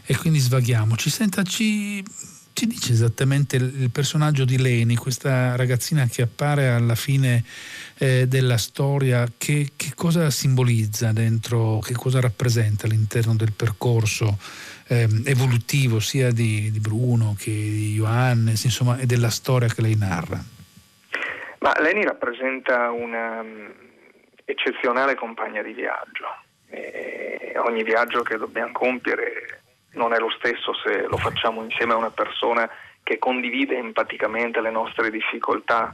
E 0.06 0.18
quindi 0.18 0.40
svaghiamoci. 0.40 1.10
Sentaci 1.10 2.04
ci 2.54 2.68
dice 2.68 2.94
esattamente 2.94 3.56
il, 3.56 3.90
personaggio 3.92 4.46
di 4.46 4.60
Leni, 4.60 4.96
questa 4.96 5.56
ragazzina 5.56 6.06
che 6.06 6.22
appare 6.22 6.70
alla 6.70 6.96
fine 6.96 7.44
eh, 7.98 8.28
della 8.28 8.58
storia, 8.58 9.26
che, 9.38 9.72
che, 9.76 9.92
cosa 9.96 10.30
simbolizza 10.30 11.12
dentro, 11.12 11.80
che 11.80 11.94
cosa 11.94 12.20
rappresenta 12.20 12.86
all'interno 12.86 13.36
del 13.36 13.54
percorso 13.54 14.38
eh, 14.88 15.08
evolutivo 15.26 16.00
sia 16.00 16.32
di, 16.32 16.72
di, 16.72 16.80
Bruno 16.80 17.36
che 17.38 17.52
di 17.52 17.94
Johannes, 17.96 18.64
insomma, 18.64 18.98
e 18.98 19.06
della 19.06 19.30
storia 19.30 19.68
che 19.68 19.82
lei 19.82 19.96
narra? 19.96 20.44
Ma 21.60 21.74
Leni 21.80 22.04
rappresenta 22.04 22.92
una 22.92 23.40
um, 23.40 23.72
eccezionale 24.46 25.16
compagna 25.16 25.62
di 25.62 25.74
viaggio. 25.74 26.26
E 26.70 27.54
ogni 27.58 27.84
viaggio 27.84 28.22
che 28.22 28.38
dobbiamo 28.38 28.72
compiere 28.72 29.61
non 29.94 30.14
è 30.14 30.20
lo 30.20 30.30
stesso 30.30 30.74
se 30.74 31.06
lo 31.08 31.18
facciamo 31.18 31.64
insieme 31.64 31.94
a 31.94 31.98
una 31.98 32.12
persona 32.12 32.70
che 33.04 33.18
condivide 33.18 33.78
empaticamente 33.78 34.62
le 34.62 34.72
nostre 34.72 35.10
difficoltà, 35.10 35.94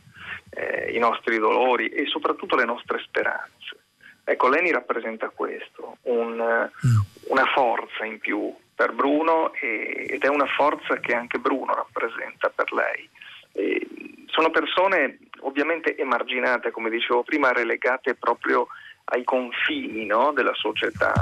eh, 0.50 0.92
i 0.94 1.00
nostri 1.00 1.38
dolori 1.38 1.90
e 1.90 2.06
soprattutto 2.06 2.56
le 2.56 2.66
nostre 2.66 3.00
speranze. 3.00 3.78
Ecco, 4.24 4.50
Leni 4.50 4.72
rappresenta 4.72 5.30
questo, 5.30 5.98
un, 6.04 6.36
mm. 6.36 7.00
una 7.30 7.46
forza 7.46 8.04
in 8.04 8.20
più 8.20 8.54
per 8.76 8.92
Bruno 8.94 9.54
e, 9.54 10.06
ed 10.10 10.24
è 10.24 10.28
una 10.28 10.46
forza 10.46 10.98
che 11.00 11.16
anche 11.16 11.40
Bruno 11.40 11.74
rappresenta 11.74 12.52
per 12.54 12.72
lei. 12.74 13.10
E 13.54 13.88
sono 14.26 14.52
persone 14.52 15.18
ovviamente 15.40 15.98
emarginate, 15.98 16.72
come 16.72 16.90
dicevo 16.90 17.24
prima, 17.24 17.52
relegate 17.52 18.16
proprio 18.16 18.68
ai 19.06 19.24
confini 19.24 20.06
no, 20.06 20.34
della 20.34 20.54
società, 20.54 21.14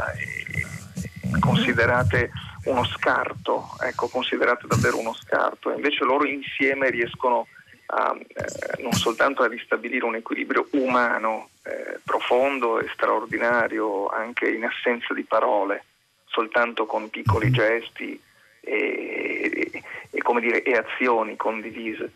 considerate 1.39 2.31
uno 2.65 2.83
scarto, 2.85 3.69
ecco, 3.81 4.07
considerate 4.07 4.67
davvero 4.67 4.99
uno 4.99 5.13
scarto, 5.13 5.71
e 5.71 5.75
invece 5.75 6.03
loro 6.03 6.25
insieme 6.25 6.89
riescono 6.89 7.47
a, 7.87 8.15
eh, 8.15 8.81
non 8.81 8.93
soltanto 8.93 9.43
a 9.43 9.47
ristabilire 9.47 10.05
un 10.05 10.15
equilibrio 10.15 10.67
umano 10.71 11.49
eh, 11.63 11.99
profondo 12.03 12.79
e 12.79 12.89
straordinario, 12.93 14.07
anche 14.07 14.49
in 14.49 14.65
assenza 14.65 15.13
di 15.13 15.23
parole, 15.23 15.85
soltanto 16.25 16.85
con 16.85 17.09
piccoli 17.09 17.51
gesti 17.51 18.19
e, 18.61 19.71
e, 19.71 19.83
e, 20.09 20.39
dire, 20.39 20.63
e 20.63 20.75
azioni 20.75 21.35
condivise, 21.35 22.11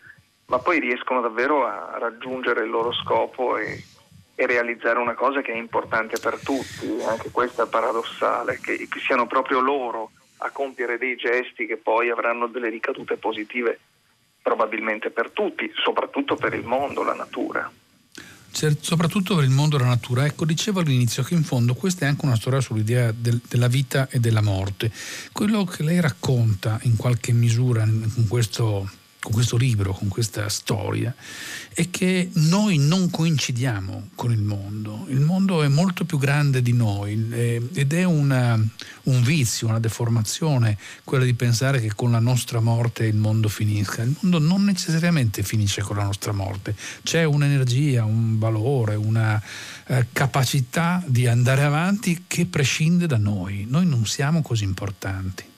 ma 0.47 0.57
poi 0.57 0.79
riescono 0.79 1.21
davvero 1.21 1.65
a 1.65 1.97
raggiungere 1.99 2.63
il 2.63 2.69
loro 2.71 2.91
scopo 2.91 3.57
e, 3.57 3.83
e 4.33 4.45
realizzare 4.47 4.97
una 4.97 5.13
cosa 5.13 5.41
che 5.41 5.51
è 5.51 5.55
importante 5.55 6.17
per 6.19 6.39
tutti, 6.39 7.01
anche 7.07 7.29
questo 7.29 7.63
è 7.63 7.67
paradossale, 7.67 8.59
che, 8.59 8.87
che 8.87 8.99
siano 8.99 9.27
proprio 9.27 9.59
loro 9.59 10.11
a 10.41 10.51
compiere 10.51 10.97
dei 10.97 11.15
gesti 11.15 11.65
che 11.65 11.77
poi 11.77 12.09
avranno 12.09 12.47
delle 12.47 12.69
ricadute 12.69 13.17
positive 13.17 13.79
probabilmente 14.41 15.09
per 15.09 15.31
tutti, 15.31 15.71
soprattutto 15.83 16.35
per 16.35 16.53
il 16.53 16.65
mondo, 16.65 17.03
la 17.03 17.13
natura. 17.13 17.71
Certo, 18.51 18.83
soprattutto 18.83 19.35
per 19.35 19.43
il 19.43 19.51
mondo 19.51 19.75
e 19.75 19.79
la 19.79 19.85
natura. 19.85 20.25
Ecco, 20.25 20.45
dicevo 20.45 20.79
all'inizio 20.79 21.23
che 21.23 21.33
in 21.33 21.43
fondo 21.43 21.75
questa 21.75 22.05
è 22.05 22.07
anche 22.07 22.25
una 22.25 22.35
storia 22.35 22.59
sull'idea 22.59 23.11
del, 23.11 23.39
della 23.47 23.67
vita 23.67 24.07
e 24.09 24.19
della 24.19 24.41
morte. 24.41 24.91
Quello 25.31 25.63
che 25.65 25.83
lei 25.83 26.01
racconta 26.01 26.79
in 26.83 26.95
qualche 26.95 27.31
misura 27.31 27.83
in 27.83 28.25
questo 28.27 28.89
con 29.21 29.33
questo 29.33 29.57
libro, 29.57 29.91
con 29.93 30.07
questa 30.07 30.47
storia, 30.47 31.13
è 31.73 31.89
che 31.89 32.29
noi 32.33 32.77
non 32.77 33.09
coincidiamo 33.09 34.09
con 34.15 34.31
il 34.31 34.41
mondo. 34.41 35.05
Il 35.09 35.19
mondo 35.19 35.61
è 35.61 35.67
molto 35.67 36.05
più 36.05 36.17
grande 36.17 36.61
di 36.61 36.71
noi 36.71 37.27
ed 37.73 37.93
è 37.93 38.03
una, 38.05 38.57
un 39.03 39.21
vizio, 39.21 39.67
una 39.67 39.79
deformazione, 39.79 40.77
quella 41.03 41.25
di 41.25 41.33
pensare 41.33 41.81
che 41.81 41.93
con 41.93 42.11
la 42.11 42.19
nostra 42.19 42.61
morte 42.61 43.05
il 43.05 43.17
mondo 43.17 43.49
finisca. 43.49 44.03
Il 44.03 44.15
mondo 44.21 44.39
non 44.39 44.63
necessariamente 44.63 45.43
finisce 45.43 45.81
con 45.81 45.97
la 45.97 46.03
nostra 46.03 46.31
morte, 46.31 46.73
c'è 47.03 47.25
un'energia, 47.25 48.05
un 48.05 48.39
valore, 48.39 48.95
una 48.95 49.41
eh, 49.87 50.07
capacità 50.13 51.03
di 51.05 51.27
andare 51.27 51.63
avanti 51.63 52.23
che 52.25 52.45
prescinde 52.45 53.05
da 53.05 53.17
noi. 53.17 53.65
Noi 53.67 53.85
non 53.85 54.05
siamo 54.05 54.41
così 54.41 54.63
importanti. 54.63 55.48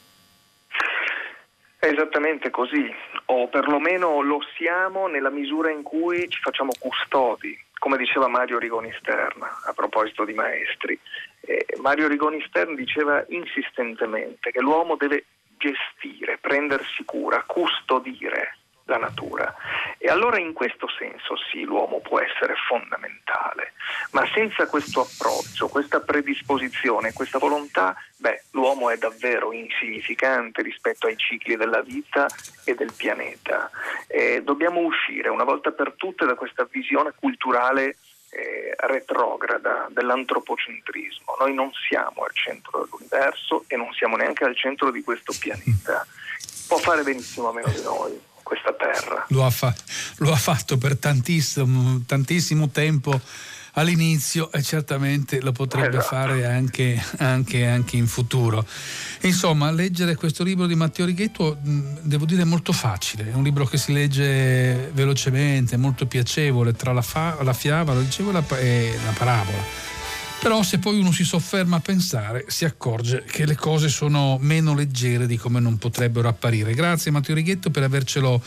È 1.81 1.87
esattamente 1.87 2.51
così, 2.51 2.93
o 3.25 3.47
perlomeno 3.47 4.21
lo 4.21 4.37
siamo 4.55 5.07
nella 5.07 5.31
misura 5.31 5.71
in 5.71 5.81
cui 5.81 6.29
ci 6.29 6.39
facciamo 6.39 6.73
custodi, 6.77 7.59
come 7.79 7.97
diceva 7.97 8.27
Mario 8.27 8.59
Rigoni 8.59 8.93
Stern 8.99 9.41
a 9.41 9.73
proposito 9.73 10.23
di 10.23 10.35
maestri. 10.35 10.99
Eh, 11.39 11.65
Mario 11.81 12.07
Rigoni 12.07 12.39
Stern 12.45 12.75
diceva 12.75 13.25
insistentemente 13.29 14.51
che 14.51 14.61
l'uomo 14.61 14.95
deve 14.95 15.25
gestire, 15.57 16.37
prendersi 16.37 17.03
cura, 17.03 17.43
custodire 17.47 18.57
la 18.85 18.97
natura. 18.97 19.53
E 19.97 20.09
allora 20.09 20.39
in 20.39 20.53
questo 20.53 20.87
senso 20.97 21.35
sì, 21.51 21.63
l'uomo 21.63 21.99
può 21.99 22.19
essere 22.19 22.55
fondamentale, 22.67 23.73
ma 24.11 24.27
senza 24.33 24.67
questo 24.67 25.01
approccio, 25.01 25.67
questa 25.67 25.99
predisposizione, 25.99 27.13
questa 27.13 27.37
volontà, 27.37 27.95
beh, 28.17 28.43
l'uomo 28.51 28.89
è 28.89 28.97
davvero 28.97 29.53
insignificante 29.53 30.61
rispetto 30.61 31.07
ai 31.07 31.17
cicli 31.17 31.55
della 31.55 31.81
vita 31.81 32.25
e 32.65 32.73
del 32.73 32.93
pianeta. 32.95 33.69
Eh, 34.07 34.41
dobbiamo 34.43 34.79
uscire 34.79 35.29
una 35.29 35.43
volta 35.43 35.71
per 35.71 35.93
tutte 35.95 36.25
da 36.25 36.35
questa 36.35 36.67
visione 36.69 37.13
culturale 37.19 37.97
eh, 38.31 38.73
retrograda 38.77 39.87
dell'antropocentrismo. 39.89 41.35
Noi 41.39 41.53
non 41.53 41.71
siamo 41.87 42.23
al 42.23 42.33
centro 42.33 42.83
dell'universo 42.83 43.65
e 43.67 43.75
non 43.75 43.91
siamo 43.93 44.15
neanche 44.15 44.45
al 44.45 44.55
centro 44.55 44.89
di 44.89 45.03
questo 45.03 45.33
pianeta. 45.37 46.05
Può 46.67 46.77
fare 46.77 47.03
benissimo 47.03 47.49
a 47.49 47.53
meno 47.53 47.67
di 47.67 47.81
noi 47.83 48.29
questa 48.51 48.73
terra. 48.73 49.25
Lo 49.29 49.45
ha, 49.45 49.49
fa- 49.49 49.73
lo 50.17 50.33
ha 50.33 50.35
fatto 50.35 50.77
per 50.77 50.97
tantissimo, 50.97 52.01
tantissimo 52.05 52.67
tempo 52.67 53.17
all'inizio 53.75 54.51
e 54.51 54.61
certamente 54.61 55.39
lo 55.39 55.53
potrebbe 55.53 55.99
esatto. 55.99 56.15
fare 56.15 56.45
anche, 56.45 57.01
anche, 57.19 57.65
anche, 57.65 57.95
in 57.95 58.07
futuro. 58.07 58.65
Insomma, 59.21 59.71
leggere 59.71 60.15
questo 60.15 60.43
libro 60.43 60.65
di 60.65 60.75
Matteo 60.75 61.05
Righetto 61.05 61.59
devo 61.61 62.25
dire 62.25 62.41
è 62.41 62.45
molto 62.45 62.73
facile, 62.73 63.31
è 63.31 63.33
un 63.33 63.43
libro 63.43 63.63
che 63.63 63.77
si 63.77 63.93
legge 63.93 64.91
velocemente, 64.91 65.77
molto 65.77 66.05
piacevole 66.05 66.73
tra 66.73 66.91
la, 66.91 67.01
fa- 67.01 67.41
la 67.43 67.53
fiaba, 67.53 67.93
lo 67.93 68.01
dicevo, 68.01 68.31
e 68.31 68.33
la, 68.33 68.57
e 68.57 68.99
la 69.05 69.11
parabola 69.11 69.90
però 70.41 70.63
se 70.63 70.79
poi 70.79 70.97
uno 70.97 71.11
si 71.11 71.23
sofferma 71.23 71.75
a 71.75 71.79
pensare 71.81 72.45
si 72.47 72.65
accorge 72.65 73.23
che 73.29 73.45
le 73.45 73.55
cose 73.55 73.89
sono 73.89 74.39
meno 74.41 74.73
leggere 74.73 75.27
di 75.27 75.37
come 75.37 75.59
non 75.59 75.77
potrebbero 75.77 76.27
apparire. 76.27 76.73
Grazie 76.73 77.11
Matteo 77.11 77.35
Righetto 77.35 77.69
per 77.69 77.83
avercelo 77.83 78.41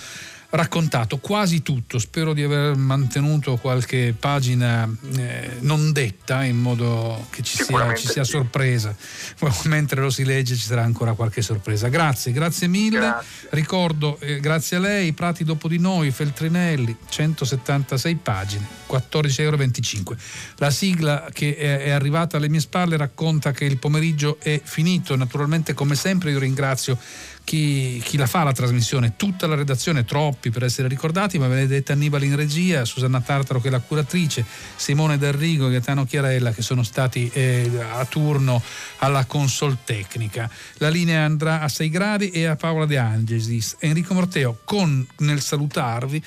raccontato 0.54 1.18
quasi 1.18 1.62
tutto, 1.62 1.98
spero 1.98 2.32
di 2.32 2.42
aver 2.42 2.76
mantenuto 2.76 3.56
qualche 3.56 4.14
pagina 4.18 4.88
eh, 5.16 5.56
non 5.60 5.90
detta 5.92 6.44
in 6.44 6.58
modo 6.58 7.26
che 7.30 7.42
ci 7.42 7.62
sia, 7.62 7.94
ci 7.94 8.06
sia, 8.06 8.22
sorpresa, 8.22 8.94
mentre 9.64 10.00
lo 10.00 10.10
si 10.10 10.24
legge 10.24 10.54
ci 10.54 10.66
sarà 10.66 10.82
ancora 10.82 11.14
qualche 11.14 11.42
sorpresa. 11.42 11.88
Grazie, 11.88 12.30
grazie 12.30 12.68
mille, 12.68 12.98
grazie. 12.98 13.48
ricordo 13.50 14.18
eh, 14.20 14.38
grazie 14.38 14.76
a 14.76 14.80
lei, 14.80 15.12
Prati 15.12 15.42
dopo 15.42 15.66
di 15.66 15.78
noi, 15.78 16.12
Feltrinelli, 16.12 16.96
176 17.08 18.14
pagine, 18.16 18.66
14,25 18.88 19.40
euro. 19.40 20.16
La 20.56 20.70
sigla 20.70 21.28
che 21.32 21.56
è, 21.56 21.84
è 21.84 21.90
arrivata 21.90 22.36
alle 22.36 22.48
mie 22.48 22.60
spalle 22.60 22.96
racconta 22.96 23.50
che 23.50 23.64
il 23.64 23.78
pomeriggio 23.78 24.38
è 24.40 24.60
finito, 24.62 25.16
naturalmente 25.16 25.74
come 25.74 25.96
sempre 25.96 26.30
io 26.30 26.38
ringrazio 26.38 26.96
chi, 27.44 28.00
chi, 28.02 28.16
la 28.16 28.26
fa 28.26 28.42
la 28.42 28.52
trasmissione, 28.52 29.16
tutta 29.16 29.46
la 29.46 29.54
redazione, 29.54 30.04
troppi 30.04 30.50
per 30.50 30.64
essere 30.64 30.88
ricordati, 30.88 31.38
ma 31.38 31.46
Benedetta 31.46 31.92
Annibali 31.92 32.26
in 32.26 32.36
regia, 32.36 32.84
Susanna 32.84 33.20
Tartaro 33.20 33.60
che 33.60 33.68
è 33.68 33.70
la 33.70 33.80
curatrice, 33.80 34.44
Simone 34.74 35.18
D'Arrigo 35.18 35.68
e 35.68 35.72
Gaetano 35.72 36.06
Chiarella 36.06 36.52
che 36.52 36.62
sono 36.62 36.82
stati 36.82 37.30
eh, 37.32 37.70
a 37.92 38.04
turno 38.06 38.62
alla 38.98 39.26
consol 39.26 39.78
tecnica. 39.84 40.50
La 40.78 40.88
linea 40.88 41.24
andrà 41.24 41.60
a 41.60 41.68
6 41.68 41.90
gradi 41.90 42.30
e 42.30 42.46
a 42.46 42.56
Paola 42.56 42.86
De 42.86 42.96
Angelis. 42.96 43.76
Enrico 43.80 44.14
Morteo 44.14 44.58
con 44.64 45.06
nel 45.18 45.40
salutarvi 45.40 46.22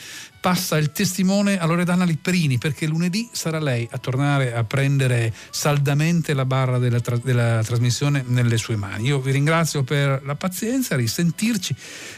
passa 0.48 0.78
il 0.78 0.94
testimone 0.94 1.60
a 1.60 1.66
Loredana 1.66 2.06
Lipperini 2.06 2.58
perché 2.58 2.88
lunedì 2.88 3.28
sarà 3.34 3.60
lei 3.60 3.86
a 3.92 3.98
tornare 3.98 4.54
a 4.54 4.64
prendere 4.64 5.34
saldamente 5.50 6.34
la 6.34 6.46
barra 6.46 6.78
della, 6.78 7.02
tra- 7.02 7.20
della 7.22 7.62
trasmissione 7.62 8.24
nelle 8.26 8.56
sue 8.56 8.78
mani. 8.78 9.08
Io 9.08 9.20
vi 9.20 9.32
ringrazio 9.32 9.84
per 9.84 10.22
la 10.24 10.36
pazienza, 10.36 10.96
risentirci 10.96 11.76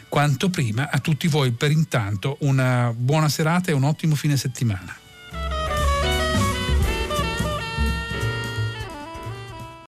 quanto 0.07 0.51
prima. 0.51 0.91
A 0.91 0.99
tutti 0.99 1.27
voi 1.27 1.53
per 1.53 1.71
intanto 1.71 2.37
una 2.41 2.93
buona 2.95 3.29
serata 3.29 3.71
e 3.71 3.73
un 3.73 3.83
ottimo 3.83 4.13
fine 4.13 4.37
settimana. 4.37 4.98